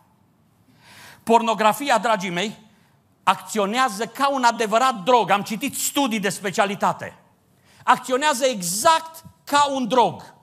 [1.23, 2.59] Pornografia, dragii mei,
[3.23, 5.31] acționează ca un adevărat drog.
[5.31, 7.17] Am citit studii de specialitate.
[7.85, 10.35] Acționează exact ca un drog.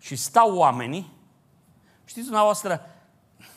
[0.00, 1.12] Și stau oamenii,
[2.04, 2.86] știți dumneavoastră,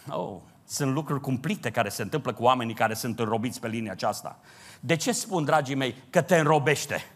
[0.10, 4.40] oh, sunt lucruri cumplite care se întâmplă cu oamenii care sunt înrobiți pe linia aceasta.
[4.80, 7.12] De ce spun, dragii mei, că te înrobește?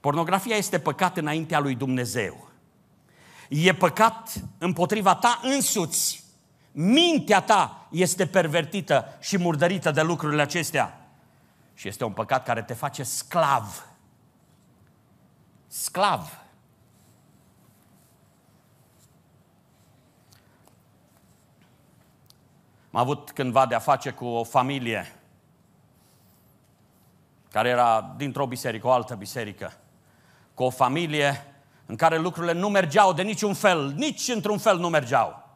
[0.00, 2.48] Pornografia este păcat înaintea lui Dumnezeu.
[3.48, 6.24] E păcat împotriva ta însuți.
[6.72, 11.08] Mintea ta este pervertită și murdărită de lucrurile acestea.
[11.74, 13.86] Și este un păcat care te face sclav.
[15.66, 16.43] Sclav.
[22.94, 25.12] Am avut cândva de-a face cu o familie
[27.50, 29.72] care era dintr-o biserică, o altă biserică,
[30.54, 31.54] cu o familie
[31.86, 35.48] în care lucrurile nu mergeau de niciun fel, nici într-un fel nu mergeau.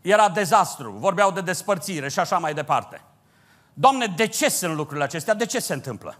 [0.00, 3.00] Era dezastru, vorbeau de despărțire și așa mai departe.
[3.72, 5.34] Doamne, de ce sunt lucrurile acestea?
[5.34, 6.18] De ce se întâmplă?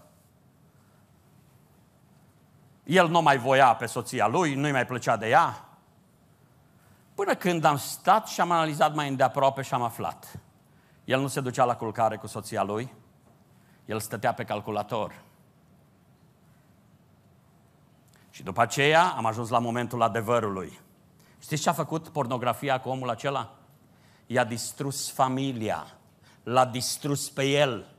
[2.83, 5.70] El nu mai voia pe soția lui, nu-i mai plăcea de ea.
[7.23, 10.39] Până când am stat și am analizat mai îndeaproape și am aflat.
[11.05, 12.93] El nu se ducea la culcare cu soția lui,
[13.85, 15.21] el stătea pe calculator.
[18.29, 20.79] Și după aceea am ajuns la momentul adevărului.
[21.39, 23.53] Știți ce a făcut pornografia cu omul acela?
[24.25, 25.85] I-a distrus familia,
[26.43, 27.95] l-a distrus pe el,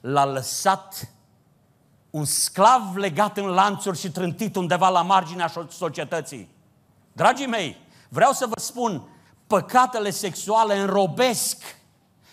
[0.00, 1.12] l-a lăsat
[2.10, 6.54] un sclav legat în lanțuri și trântit undeva la marginea societății.
[7.12, 7.84] Dragii mei,
[8.16, 9.08] vreau să vă spun,
[9.46, 11.56] păcatele sexuale înrobesc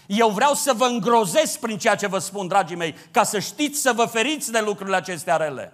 [0.07, 3.81] eu vreau să vă îngrozesc prin ceea ce vă spun, dragii mei, ca să știți
[3.81, 5.73] să vă feriți de lucrurile acestea rele.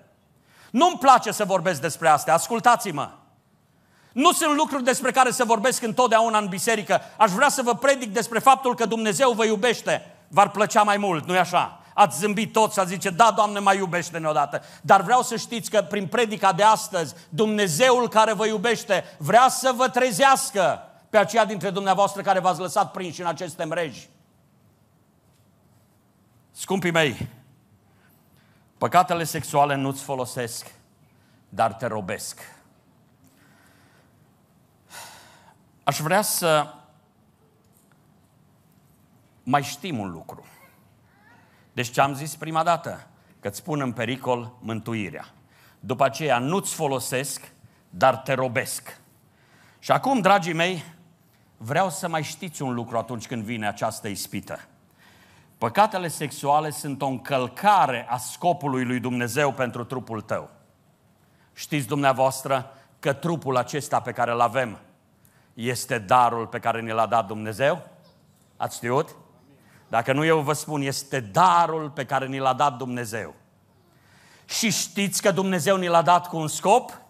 [0.71, 3.11] Nu-mi place să vorbesc despre astea, ascultați-mă.
[4.11, 7.01] Nu sunt lucruri despre care să vorbesc întotdeauna în biserică.
[7.17, 10.15] Aș vrea să vă predic despre faptul că Dumnezeu vă iubește.
[10.27, 11.78] V-ar plăcea mai mult, nu-i așa?
[11.99, 14.61] Ați zâmbit toți și ați zice, da, Doamne, mai iubește-ne odată.
[14.81, 19.73] Dar vreau să știți că prin predica de astăzi, Dumnezeul care vă iubește vrea să
[19.75, 24.09] vă trezească pe aceia dintre dumneavoastră care v-ați lăsat prinși în aceste mreji.
[26.51, 27.29] Scumpii mei,
[28.77, 30.71] păcatele sexuale nu-ți folosesc,
[31.49, 32.39] dar te robesc.
[35.83, 36.73] Aș vrea să
[39.43, 40.45] mai știm un lucru.
[41.79, 43.07] Deci ce am zis prima dată?
[43.39, 45.25] Că îți pun în pericol mântuirea.
[45.79, 47.51] După aceea nu-ți folosesc,
[47.89, 49.01] dar te robesc.
[49.79, 50.83] Și acum, dragii mei,
[51.57, 54.59] vreau să mai știți un lucru atunci când vine această ispită.
[55.57, 60.49] Păcatele sexuale sunt o încălcare a scopului lui Dumnezeu pentru trupul tău.
[61.53, 64.79] Știți dumneavoastră că trupul acesta pe care îl avem
[65.53, 67.87] este darul pe care ne l-a dat Dumnezeu?
[68.57, 69.15] Ați știut?
[69.89, 73.35] Dacă nu eu vă spun, este darul pe care ni l-a dat Dumnezeu.
[74.45, 77.01] Și știți că Dumnezeu ni l-a dat cu un scop?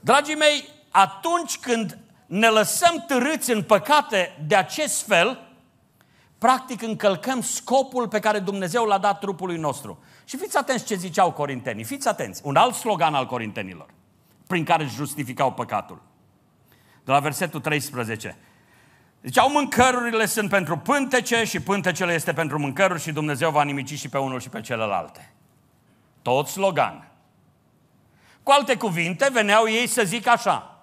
[0.00, 5.48] Dragii mei, atunci când ne lăsăm târâți în păcate de acest fel,
[6.38, 9.98] practic încălcăm scopul pe care Dumnezeu l-a dat trupului nostru.
[10.24, 13.86] Și fiți atenți ce ziceau corintenii, fiți atenți, un alt slogan al corintenilor,
[14.46, 16.02] prin care își justificau păcatul.
[17.04, 18.36] De la versetul 13.
[19.24, 24.08] Ziceau, mâncărurile sunt pentru pântece și pântecele este pentru mâncăruri și Dumnezeu va nimici și
[24.08, 25.32] pe unul și pe celelalte.
[26.22, 27.08] Tot slogan.
[28.42, 30.74] Cu alte cuvinte, veneau ei să zic așa,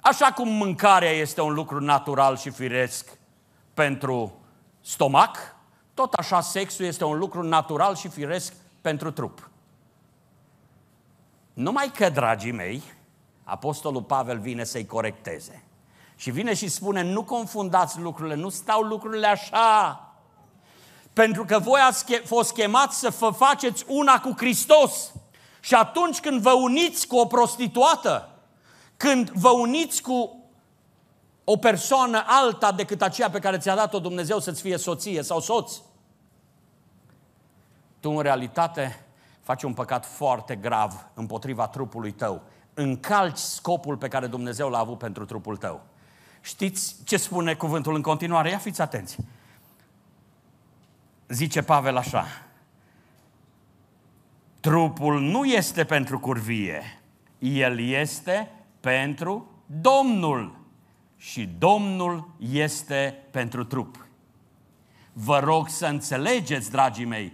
[0.00, 3.18] Așa cum mâncarea este un lucru natural și firesc
[3.74, 4.38] pentru
[4.80, 5.56] stomac,
[5.94, 9.50] tot așa sexul este un lucru natural și firesc pentru trup.
[11.52, 12.82] Numai că, dragii mei,
[13.44, 15.63] Apostolul Pavel vine să-i corecteze.
[16.24, 20.00] Și vine și spune, nu confundați lucrurile, nu stau lucrurile așa.
[21.12, 25.12] Pentru că voi ați fost chemați să vă faceți una cu Hristos.
[25.60, 28.30] Și atunci când vă uniți cu o prostituată,
[28.96, 30.44] când vă uniți cu
[31.44, 35.72] o persoană alta decât aceea pe care ți-a dat-o Dumnezeu să-ți fie soție sau soț,
[38.00, 39.06] tu în realitate
[39.40, 42.42] faci un păcat foarte grav împotriva trupului tău.
[42.74, 45.92] Încalci scopul pe care Dumnezeu l-a avut pentru trupul tău.
[46.44, 48.50] Știți ce spune cuvântul în continuare?
[48.50, 49.16] Ia fiți atenți.
[51.28, 52.26] Zice Pavel așa.
[54.60, 57.02] Trupul nu este pentru curvie,
[57.38, 60.58] el este pentru Domnul
[61.16, 64.06] și Domnul este pentru trup.
[65.12, 67.32] Vă rog să înțelegeți, dragii mei,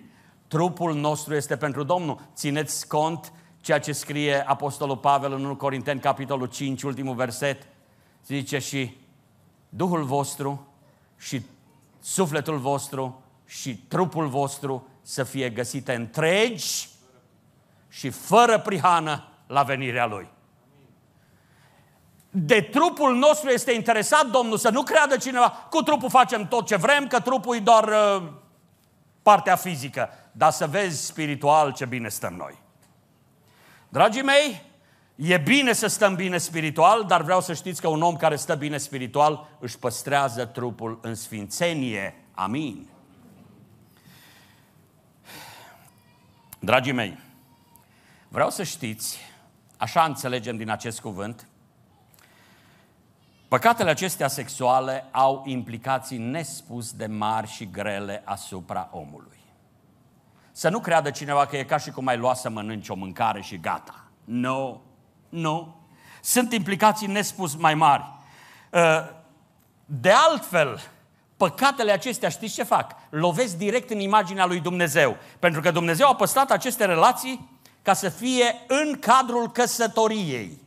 [0.49, 2.21] trupul nostru este pentru Domnul.
[2.35, 7.67] Țineți cont ceea ce scrie Apostolul Pavel în 1 Corinteni, capitolul 5, ultimul verset.
[8.27, 9.00] Zice și
[9.73, 10.67] Duhul vostru
[11.19, 11.43] și
[12.01, 16.89] sufletul vostru și trupul vostru să fie găsite întregi
[17.89, 20.29] și fără prihană la venirea Lui.
[22.31, 26.77] De trupul nostru este interesat Domnul, să nu creadă cineva, cu trupul facem tot ce
[26.77, 28.29] vrem, că trupul e doar uh,
[29.23, 32.59] partea fizică, dar să vezi spiritual ce bine stăm noi.
[33.89, 34.63] Dragii mei,
[35.21, 38.55] e bine să stăm bine spiritual, dar vreau să știți că un om care stă
[38.55, 42.15] bine spiritual își păstrează trupul în sfințenie.
[42.35, 42.89] Amin.
[46.59, 47.19] Dragii mei,
[48.29, 49.19] vreau să știți,
[49.77, 51.47] așa înțelegem din acest cuvânt,
[53.49, 59.39] Păcatele acestea sexuale au implicații nespus de mari și grele asupra omului.
[60.53, 63.41] Să nu creadă cineva că e ca și cum ai lua să mănânci o mâncare
[63.41, 64.05] și gata.
[64.25, 64.81] Nu, no,
[65.31, 65.41] nu.
[65.41, 65.67] No.
[66.23, 68.05] Sunt implicații nespus mai mari.
[68.71, 68.81] Uh,
[69.85, 70.81] de altfel,
[71.37, 72.97] păcatele acestea știți ce fac?
[73.11, 75.17] Lovesc direct în imaginea lui Dumnezeu.
[75.39, 77.49] Pentru că Dumnezeu a păstrat aceste relații
[77.83, 80.59] ca să fie în cadrul căsătoriei.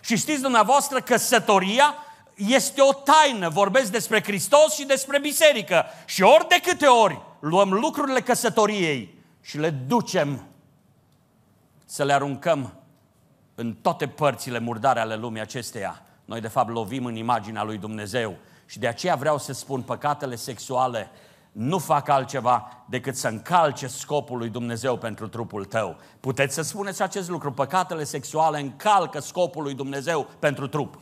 [0.00, 1.94] Și știți dumneavoastră, căsătoria
[2.34, 5.84] este o taină, vorbesc despre Hristos și despre biserică.
[6.04, 10.46] Și ori de câte ori luăm lucrurile căsătoriei și le ducem
[11.84, 12.77] să le aruncăm
[13.60, 18.36] în toate părțile murdare ale lumii acesteia, noi de fapt lovim în imaginea lui Dumnezeu.
[18.66, 21.10] Și de aceea vreau să spun, păcatele sexuale
[21.52, 25.96] nu fac altceva decât să încalce scopul lui Dumnezeu pentru trupul tău.
[26.20, 30.98] Puteți să spuneți acest lucru, păcatele sexuale încalcă scopul lui Dumnezeu pentru trup.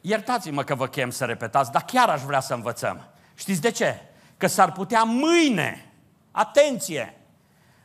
[0.00, 3.08] Iertați-mă că vă chem să repetați, dar chiar aș vrea să învățăm.
[3.34, 4.00] Știți de ce?
[4.36, 5.87] Că s-ar putea mâine,
[6.30, 7.20] atenție,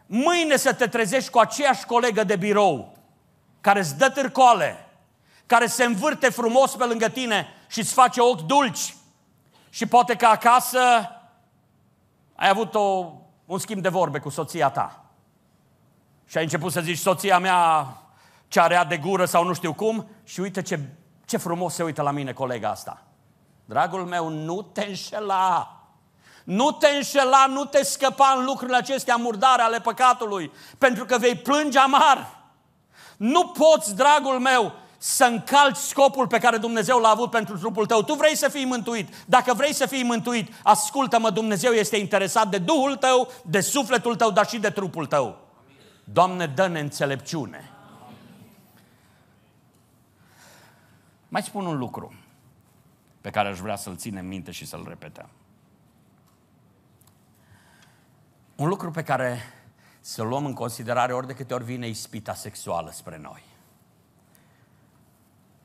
[0.06, 2.98] mâine să te trezești cu aceeași colegă de birou
[3.62, 4.88] care îți dă târcoale,
[5.46, 8.96] care se învârte frumos pe lângă tine și îți face ochi dulci.
[9.70, 10.80] Și poate că acasă
[12.36, 13.12] ai avut o,
[13.46, 15.06] un schimb de vorbe cu soția ta.
[16.26, 17.88] Și ai început să zici, soția mea
[18.48, 20.80] ce are de gură sau nu știu cum, și uite ce
[21.26, 23.04] ce frumos se uită la mine colega asta.
[23.66, 25.78] Dragul meu, nu te înșela.
[26.44, 31.36] Nu te înșela, nu te scăpa în lucrurile acestea murdare ale păcatului, pentru că vei
[31.36, 32.42] plânge amar.
[33.18, 38.04] Nu poți, dragul meu, să încalci scopul pe care Dumnezeu l-a avut pentru trupul tău.
[38.04, 39.14] Tu vrei să fii mântuit.
[39.26, 44.32] Dacă vrei să fii mântuit, ascultă-mă, Dumnezeu este interesat de Duhul tău, de sufletul tău,
[44.32, 45.38] dar și de trupul tău.
[46.04, 47.72] Doamne, dă-ne înțelepciune.
[51.30, 52.14] Mai spun un lucru
[53.22, 55.30] pe care aș vrea să-l ținem minte și să-l repetăm.
[58.56, 59.40] Un lucru pe care
[60.00, 63.44] să luăm în considerare ori de câte ori vine ispita sexuală spre noi.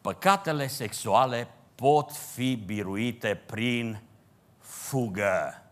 [0.00, 4.02] Păcatele sexuale pot fi biruite prin
[4.58, 5.62] fugă.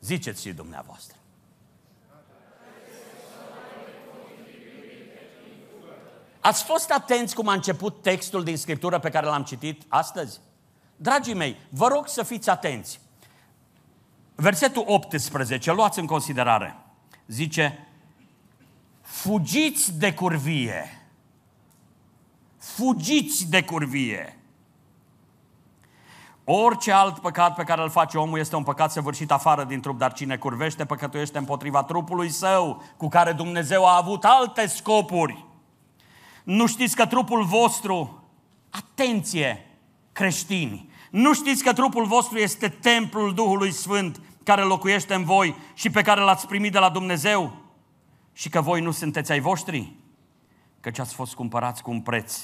[0.00, 1.16] Ziceți și dumneavoastră.
[6.40, 10.40] Ați fost atenți cum a început textul din Scriptură pe care l-am citit astăzi?
[10.96, 13.00] Dragii mei, vă rog să fiți atenți.
[14.34, 16.76] Versetul 18, luați în considerare.
[17.26, 17.88] Zice,
[19.00, 21.08] fugiți de curvie.
[22.58, 24.38] Fugiți de curvie.
[26.44, 29.98] Orice alt păcat pe care îl face omul este un păcat săvârșit afară din trup,
[29.98, 35.44] dar cine curvește păcătuiește împotriva trupului său, cu care Dumnezeu a avut alte scopuri.
[36.44, 38.24] Nu știți că trupul vostru,
[38.70, 39.66] atenție,
[40.14, 45.90] creștini, nu știți că trupul vostru este templul Duhului Sfânt care locuiește în voi și
[45.90, 47.56] pe care l-ați primit de la Dumnezeu
[48.32, 49.92] și că voi nu sunteți ai voștri,
[50.80, 52.40] căci ați fost cumpărați cu un preț.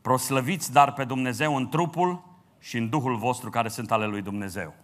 [0.00, 2.24] Proslăviți dar pe Dumnezeu în trupul
[2.58, 4.74] și în Duhul vostru care sunt ale lui Dumnezeu.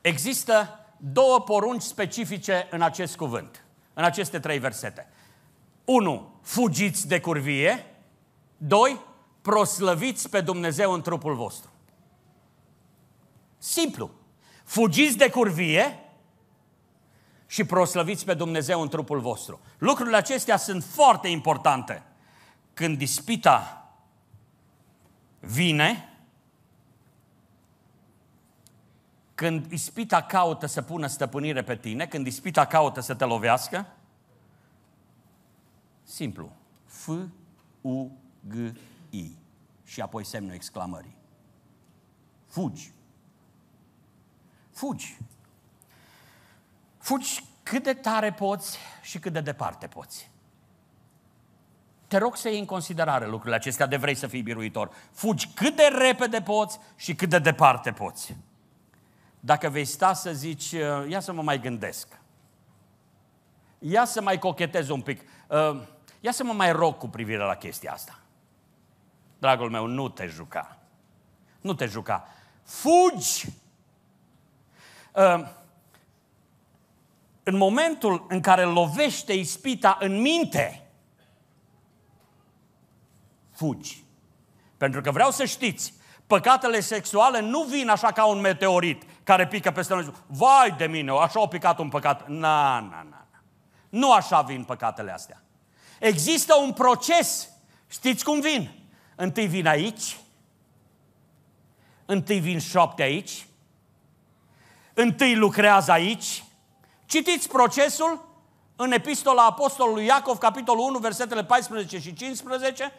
[0.00, 5.08] Există două porunci specifice în acest cuvânt, în aceste trei versete.
[5.84, 6.34] 1.
[6.42, 7.86] Fugiți de curvie.
[8.56, 9.00] 2.
[9.48, 11.70] Proslăviți pe Dumnezeu în trupul vostru.
[13.58, 14.10] Simplu.
[14.64, 15.98] Fugiți de curvie
[17.46, 19.60] și proslăviți pe Dumnezeu în trupul vostru.
[19.78, 22.02] Lucrurile acestea sunt foarte importante.
[22.74, 23.90] Când dispita
[25.40, 26.18] vine,
[29.34, 33.86] când ispita caută să pună stăpânire pe tine, când ispita caută să te lovească,
[36.02, 36.52] simplu,
[36.84, 37.08] F,
[37.80, 38.10] U,
[38.48, 38.54] G,
[39.10, 39.36] I
[39.84, 41.16] și apoi semnul exclamării.
[42.46, 42.92] Fugi.
[44.70, 45.18] Fugi.
[46.98, 50.30] Fugi cât de tare poți și cât de departe poți.
[52.06, 54.90] Te rog să iei în considerare lucrurile acestea de vrei să fii biruitor.
[55.12, 58.36] Fugi cât de repede poți și cât de departe poți.
[59.40, 62.20] Dacă vei sta să zici, uh, ia să mă mai gândesc.
[63.78, 65.20] Ia să mai cochetez un pic.
[65.48, 65.82] Uh,
[66.20, 68.18] ia să mă mai rog cu privire la chestia asta.
[69.38, 70.78] Dragul meu, nu te juca.
[71.60, 72.28] Nu te juca.
[72.64, 73.46] Fugi!
[75.12, 75.48] Uh,
[77.42, 80.88] în momentul în care lovește ispita în minte,
[83.50, 84.04] fugi.
[84.76, 85.94] Pentru că vreau să știți,
[86.26, 90.12] păcatele sexuale nu vin așa ca un meteorit care pică peste noi.
[90.26, 92.28] Vai de mine, așa au picat un păcat.
[92.28, 93.26] Na, na, na.
[93.88, 95.42] Nu așa vin păcatele astea.
[96.00, 97.48] Există un proces.
[97.86, 98.77] Știți cum vin?
[99.20, 100.16] Întâi vin aici,
[102.06, 103.46] întâi vin șapte aici,
[104.94, 106.44] întâi lucrează aici.
[107.06, 108.28] Citiți procesul
[108.76, 112.92] în epistola Apostolului Iacov, capitolul 1, versetele 14 și 15,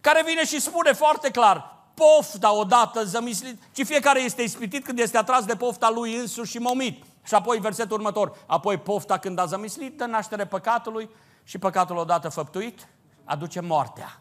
[0.00, 5.18] care vine și spune foarte clar, pofta odată zămislit, ci fiecare este ispitit când este
[5.18, 7.04] atras de pofta lui însuși și momit.
[7.24, 11.10] Și apoi versetul următor, apoi pofta când a zămislit, dă naștere păcatului
[11.44, 12.88] și păcatul odată făptuit
[13.24, 14.20] aduce moartea.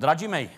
[0.00, 0.50] Dragii mei,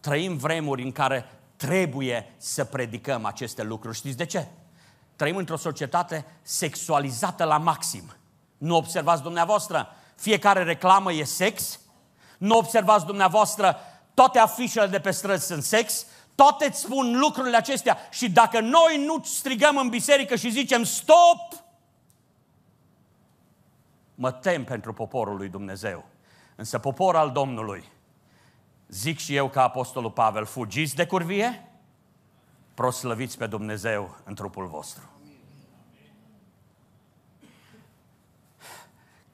[0.00, 1.24] trăim vremuri în care
[1.56, 3.96] trebuie să predicăm aceste lucruri.
[3.96, 4.46] Știți de ce?
[5.16, 8.02] Trăim într-o societate sexualizată la maxim.
[8.58, 9.88] Nu observați dumneavoastră?
[10.14, 11.80] Fiecare reclamă e sex.
[12.38, 13.76] Nu observați dumneavoastră?
[14.14, 16.06] Toate afișele de pe străzi sunt sex.
[16.34, 17.98] Toate îți spun lucrurile acestea.
[18.10, 21.64] Și dacă noi nu strigăm în biserică și zicem stop,
[24.14, 26.04] mă tem pentru poporul lui Dumnezeu.
[26.56, 27.84] Însă popor al Domnului,
[28.90, 31.68] zic și eu ca Apostolul Pavel, fugiți de curvie,
[32.74, 35.10] proslăviți pe Dumnezeu în trupul vostru.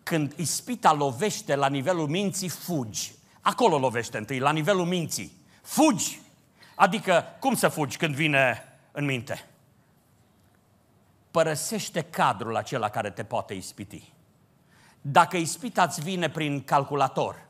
[0.03, 3.15] Când ispita lovește la nivelul minții, fugi.
[3.41, 5.33] Acolo lovește întâi, la nivelul minții.
[5.63, 6.21] Fugi!
[6.75, 9.47] Adică, cum să fugi când vine în minte?
[11.31, 14.13] Părăsește cadrul acela care te poate ispiti.
[15.01, 17.46] Dacă ispita îți vine prin calculator,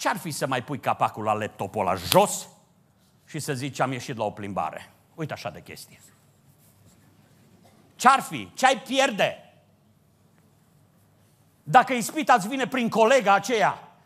[0.00, 2.48] ce-ar fi să mai pui capacul la laptopul ăla jos
[3.24, 4.92] și să zici am ieșit la o plimbare?
[5.14, 6.00] Uite așa de chestie.
[7.96, 8.50] Ce-ar fi?
[8.54, 9.52] Ce ai pierde?
[11.62, 13.96] Dacă ispita îți vine prin colega aceea,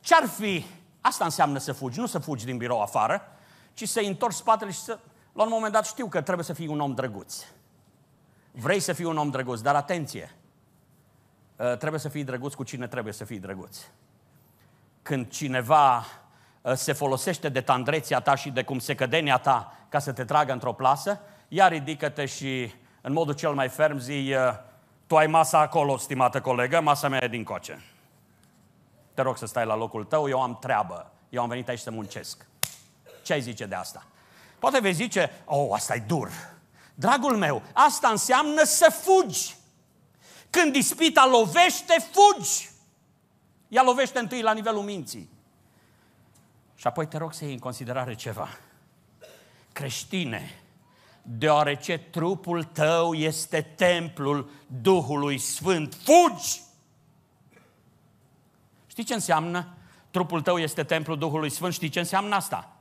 [0.00, 0.64] ce-ar fi?
[1.00, 3.22] Asta înseamnă să fugi, nu să fugi din birou afară,
[3.74, 4.98] ci să-i întorci spatele și să...
[5.32, 7.44] La un moment dat știu că trebuie să fii un om drăguț.
[8.50, 10.34] Vrei să fii un om drăguț, dar atenție!
[11.56, 13.78] Uh, trebuie să fii drăguț cu cine trebuie să fii drăguț.
[15.02, 16.06] Când cineva
[16.60, 20.24] uh, se folosește de tandreția ta și de cum se cădenia ta ca să te
[20.24, 24.54] tragă într-o plasă, ia ridică-te și în modul cel mai ferm zi, uh,
[25.06, 27.82] tu ai masa acolo, stimată colegă, masa mea e din coce.
[29.14, 31.12] Te rog să stai la locul tău, eu am treabă.
[31.28, 32.46] Eu am venit aici să muncesc.
[33.22, 34.06] Ce ai zice de asta?
[34.58, 36.30] Poate vei zice, oh, asta e dur.
[36.94, 39.56] Dragul meu, asta înseamnă să fugi.
[40.50, 42.70] Când ispita lovește, fugi.
[43.72, 45.28] Ea lovește întâi la nivelul minții.
[46.74, 48.48] Și apoi te rog să iei în considerare ceva.
[49.72, 50.62] Creștine,
[51.22, 56.60] deoarece trupul tău este templul Duhului Sfânt, fugi!
[58.86, 59.74] Știi ce înseamnă?
[60.10, 62.76] Trupul tău este templul Duhului Sfânt, știi ce înseamnă asta?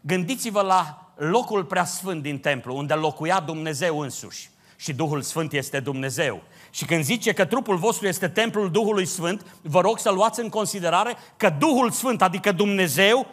[0.00, 4.50] Gândiți-vă la locul preasfânt din templu, unde locuia Dumnezeu însuși.
[4.76, 6.42] Și Duhul Sfânt este Dumnezeu.
[6.70, 10.48] Și când zice că trupul vostru este templul Duhului Sfânt, vă rog să luați în
[10.48, 13.26] considerare că Duhul Sfânt, adică Dumnezeu,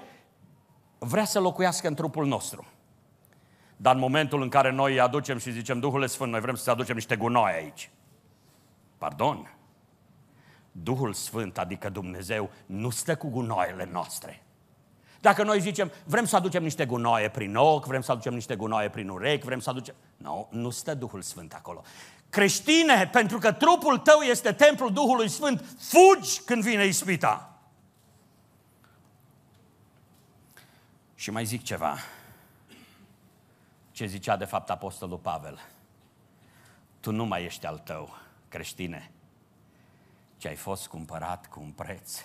[0.99, 2.65] vrea să locuiască în trupul nostru.
[3.77, 6.71] Dar în momentul în care noi îi aducem și zicem Duhul Sfânt, noi vrem să
[6.71, 7.89] aducem niște gunoi aici.
[8.97, 9.55] Pardon?
[10.71, 14.43] Duhul Sfânt, adică Dumnezeu, nu stă cu gunoaiele noastre.
[15.21, 18.89] Dacă noi zicem, vrem să aducem niște gunoaie prin ochi, vrem să aducem niște gunoaie
[18.89, 19.95] prin urechi, vrem să aducem...
[20.22, 21.84] Nu, nu stă Duhul Sfânt acolo.
[22.30, 27.59] Creștine, pentru că trupul tău este templul Duhului Sfânt, fugi când vine ispita.
[31.15, 31.97] Și mai zic ceva.
[33.91, 35.59] Ce zicea de fapt Apostolul Pavel.
[36.99, 38.17] Tu nu mai ești al tău,
[38.47, 39.11] creștine,
[40.38, 42.22] ci ai fost cumpărat cu un preț.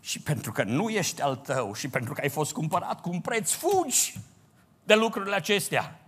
[0.00, 3.20] Și pentru că nu ești al tău și pentru că ai fost cumpărat cu un
[3.20, 4.18] preț, fugi
[4.84, 6.00] de lucrurile acestea.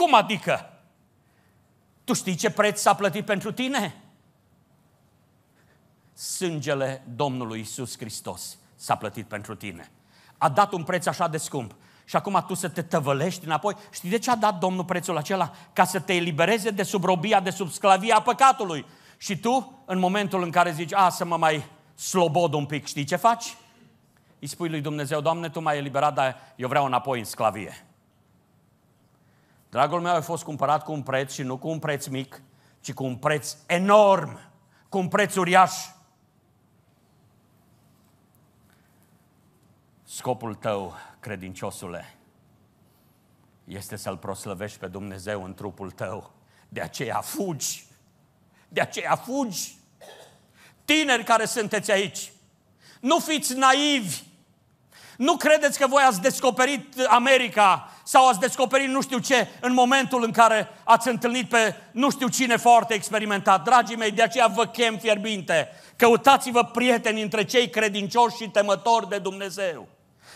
[0.00, 0.70] Cum adică?
[2.04, 4.02] Tu știi ce preț s-a plătit pentru tine?
[6.12, 9.90] Sângele Domnului Isus Hristos s-a plătit pentru tine.
[10.38, 11.74] A dat un preț așa de scump.
[12.04, 13.76] Și acum tu să te tăvălești înapoi.
[13.90, 15.52] Știi de ce a dat Domnul prețul acela?
[15.72, 18.86] Ca să te elibereze de sub robia, de sub sclavia păcatului.
[19.16, 23.04] Și tu, în momentul în care zici, a, să mă mai slobod un pic, știi
[23.04, 23.56] ce faci?
[24.38, 27.84] Îi spui lui Dumnezeu, Doamne, Tu m-ai eliberat, dar eu vreau înapoi în sclavie.
[29.70, 32.42] Dragul meu a fost cumpărat cu un preț și nu cu un preț mic,
[32.80, 34.40] ci cu un preț enorm,
[34.88, 35.72] cu un preț uriaș.
[40.04, 42.14] Scopul tău, credinciosule,
[43.64, 46.32] este să-L proslăvești pe Dumnezeu în trupul tău.
[46.68, 47.86] De aceea fugi.
[48.68, 49.78] De aceea fugi.
[50.84, 52.32] Tineri care sunteți aici,
[53.00, 54.22] nu fiți naivi.
[55.16, 60.22] Nu credeți că voi ați descoperit America sau ați descoperit nu știu ce în momentul
[60.24, 63.64] în care ați întâlnit pe nu știu cine foarte experimentat.
[63.64, 65.68] Dragii mei, de aceea vă chem fierbinte.
[65.96, 69.88] Căutați-vă prieteni între cei credincioși și temători de Dumnezeu.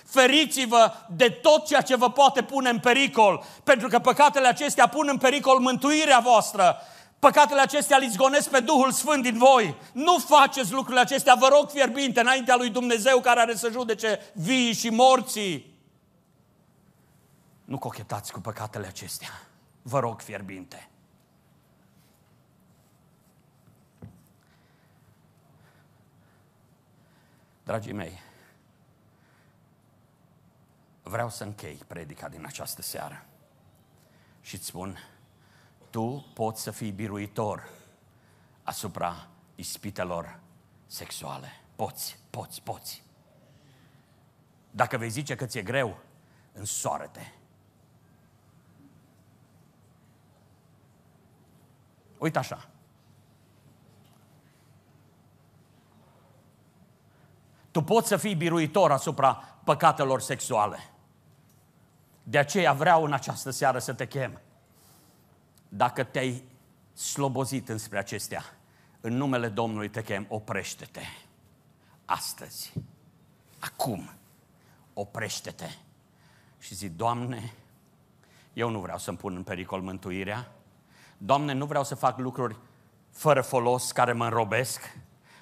[0.07, 5.07] Feriți-vă de tot ceea ce vă poate pune în pericol, pentru că păcatele acestea pun
[5.11, 6.77] în pericol mântuirea voastră.
[7.19, 9.75] Păcatele acestea îl izgonesc pe Duhul Sfânt din voi.
[9.93, 14.73] Nu faceți lucrurile acestea, vă rog fierbinte, înaintea lui Dumnezeu care are să judece vii
[14.73, 15.74] și morții.
[17.65, 19.29] Nu cochetați cu păcatele acestea.
[19.83, 20.89] Vă rog fierbinte.
[27.65, 28.21] Dragii mei,
[31.03, 33.25] vreau să închei predica din această seară
[34.41, 34.99] și îți spun,
[35.91, 37.69] tu poți să fii biruitor
[38.63, 40.41] asupra ispitelor
[40.87, 41.49] sexuale.
[41.77, 43.05] Poți, poți, poți.
[44.71, 45.99] Dacă vei zice că ți-e greu,
[46.53, 47.23] însoară-te.
[52.25, 52.69] Uite așa.
[57.71, 60.79] Tu poți să fii biruitor asupra păcatelor sexuale.
[62.23, 64.41] De aceea vreau în această seară să te chem.
[65.69, 66.45] Dacă te-ai
[66.93, 68.45] slobozit înspre acestea,
[69.01, 71.03] în numele Domnului te chem, oprește-te.
[72.05, 72.73] Astăzi,
[73.59, 74.11] acum,
[74.95, 75.69] oprește-te
[76.59, 77.55] și zi, Doamne,
[78.53, 80.53] eu nu vreau să-mi pun în pericol mântuirea.
[81.19, 82.57] Doamne, nu vreau să fac lucruri
[83.11, 84.99] fără folos care mă înrobesc.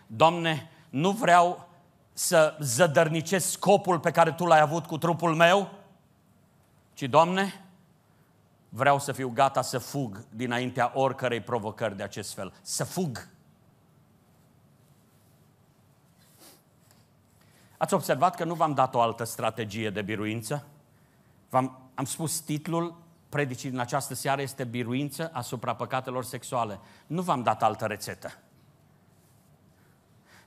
[0.07, 1.69] Doamne, nu vreau
[2.13, 5.71] să zădărnicesc scopul pe care Tu l-ai avut cu trupul meu,
[6.95, 7.65] ci, Doamne,
[8.69, 12.53] vreau să fiu gata să fug dinaintea oricărei provocări de acest fel.
[12.63, 13.29] Să fug.
[17.77, 20.67] Ați observat că nu v-am dat o altă strategie de biruință?
[21.49, 23.02] V-am, am spus titlul
[23.33, 26.81] predicii din această seară este biruință asupra păcatelor sexuale.
[27.07, 28.33] Nu v-am dat altă rețetă.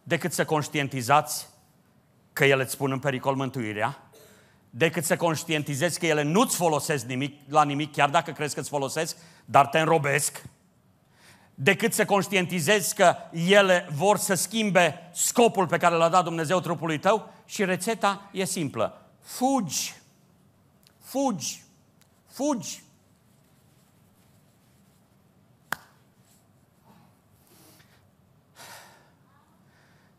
[0.04, 1.48] Decât să conștientizați
[2.34, 3.98] că ele îți pun în pericol mântuirea,
[4.70, 8.70] decât să conștientizezi că ele nu-ți folosesc nimic, la nimic, chiar dacă crezi că îți
[8.70, 10.44] folosesc, dar te înrobesc,
[11.56, 17.00] decât să conștientizezi că ele vor să schimbe scopul pe care l-a dat Dumnezeu trupului
[17.00, 19.02] tău și rețeta e simplă.
[19.22, 19.96] Fugi!
[21.00, 21.65] Fugi!
[22.36, 22.84] Fugi!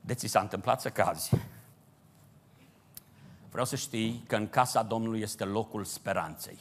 [0.00, 1.30] De ți s-a întâmplat să cazi
[3.50, 6.58] Vreau să știi că în casa Domnului este locul speranței.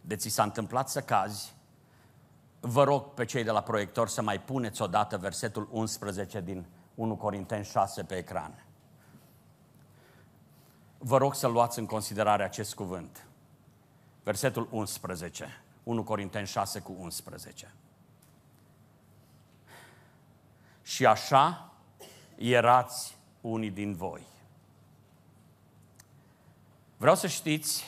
[0.00, 1.54] De ți s-a întâmplat să cazi,
[2.60, 7.16] vă rog pe cei de la proiector să mai puneți odată versetul 11 din 1
[7.16, 8.65] Corinteni 6 pe ecran.
[11.06, 13.26] Vă rog să luați în considerare acest cuvânt.
[14.22, 15.62] Versetul 11.
[15.82, 17.74] 1 Corinteni 6 cu 11.
[20.82, 21.72] Și așa
[22.36, 24.26] erați unii din voi.
[26.96, 27.84] Vreau să știți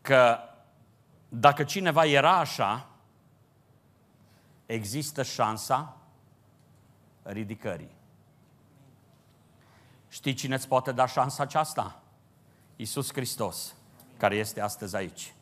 [0.00, 0.38] că
[1.28, 2.88] dacă cineva era așa,
[4.66, 5.96] există șansa
[7.22, 7.95] ridicării.
[10.16, 12.02] Știi cine îți poate da șansa aceasta?
[12.76, 13.74] Iisus Hristos,
[14.16, 15.34] care este astăzi aici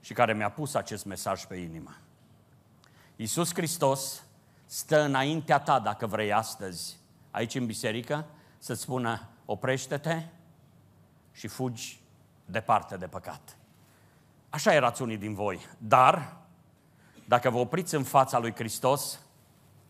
[0.00, 1.96] și care mi-a pus acest mesaj pe inimă.
[3.16, 4.22] Iisus Hristos
[4.66, 6.98] stă înaintea ta, dacă vrei astăzi,
[7.30, 8.26] aici în biserică,
[8.58, 10.22] să spună, oprește-te
[11.32, 12.00] și fugi
[12.44, 13.56] departe de păcat.
[14.50, 15.66] Așa erați unii din voi.
[15.78, 16.36] Dar,
[17.24, 19.20] dacă vă opriți în fața lui Hristos,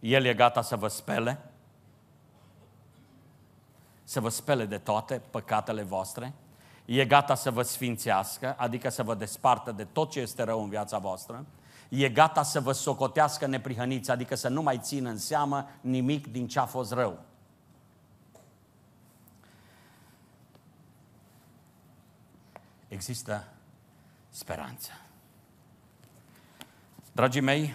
[0.00, 1.51] El e gata să vă spele,
[4.12, 6.32] să vă spele de toate păcatele voastre,
[6.84, 10.68] e gata să vă sfințească, adică să vă despartă de tot ce este rău în
[10.68, 11.44] viața voastră,
[11.88, 16.48] e gata să vă socotească neprihăniți, adică să nu mai țină în seamă nimic din
[16.48, 17.18] ce a fost rău.
[22.88, 23.44] Există
[24.30, 24.90] speranță.
[27.12, 27.74] Dragii mei,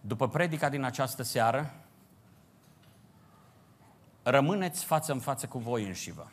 [0.00, 1.77] după predica din această seară,
[4.30, 6.30] rămâneți față în față cu voi înșivă.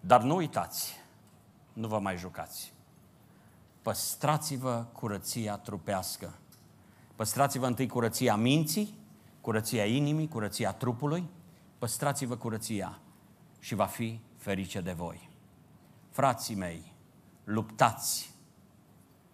[0.00, 0.96] Dar nu uitați,
[1.72, 2.72] nu vă mai jucați.
[3.82, 6.34] Păstrați-vă curăția trupească.
[7.16, 8.98] Păstrați-vă întâi curăția minții,
[9.40, 11.28] curăția inimii, curăția trupului.
[11.78, 12.98] Păstrați-vă curăția
[13.60, 15.30] și va fi ferice de voi.
[16.10, 16.94] Frații mei,
[17.44, 18.34] luptați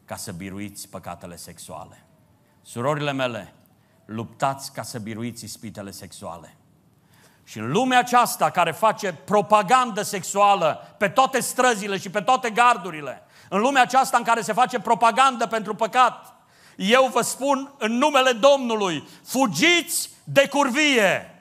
[0.05, 2.07] ca să biruiți păcatele sexuale.
[2.62, 3.55] Surorile mele,
[4.05, 6.57] luptați ca să biruiți ispitele sexuale.
[7.44, 13.22] Și în lumea aceasta care face propagandă sexuală pe toate străzile și pe toate gardurile,
[13.48, 16.34] în lumea aceasta în care se face propagandă pentru păcat,
[16.76, 21.34] eu vă spun în numele Domnului, fugiți de curvie!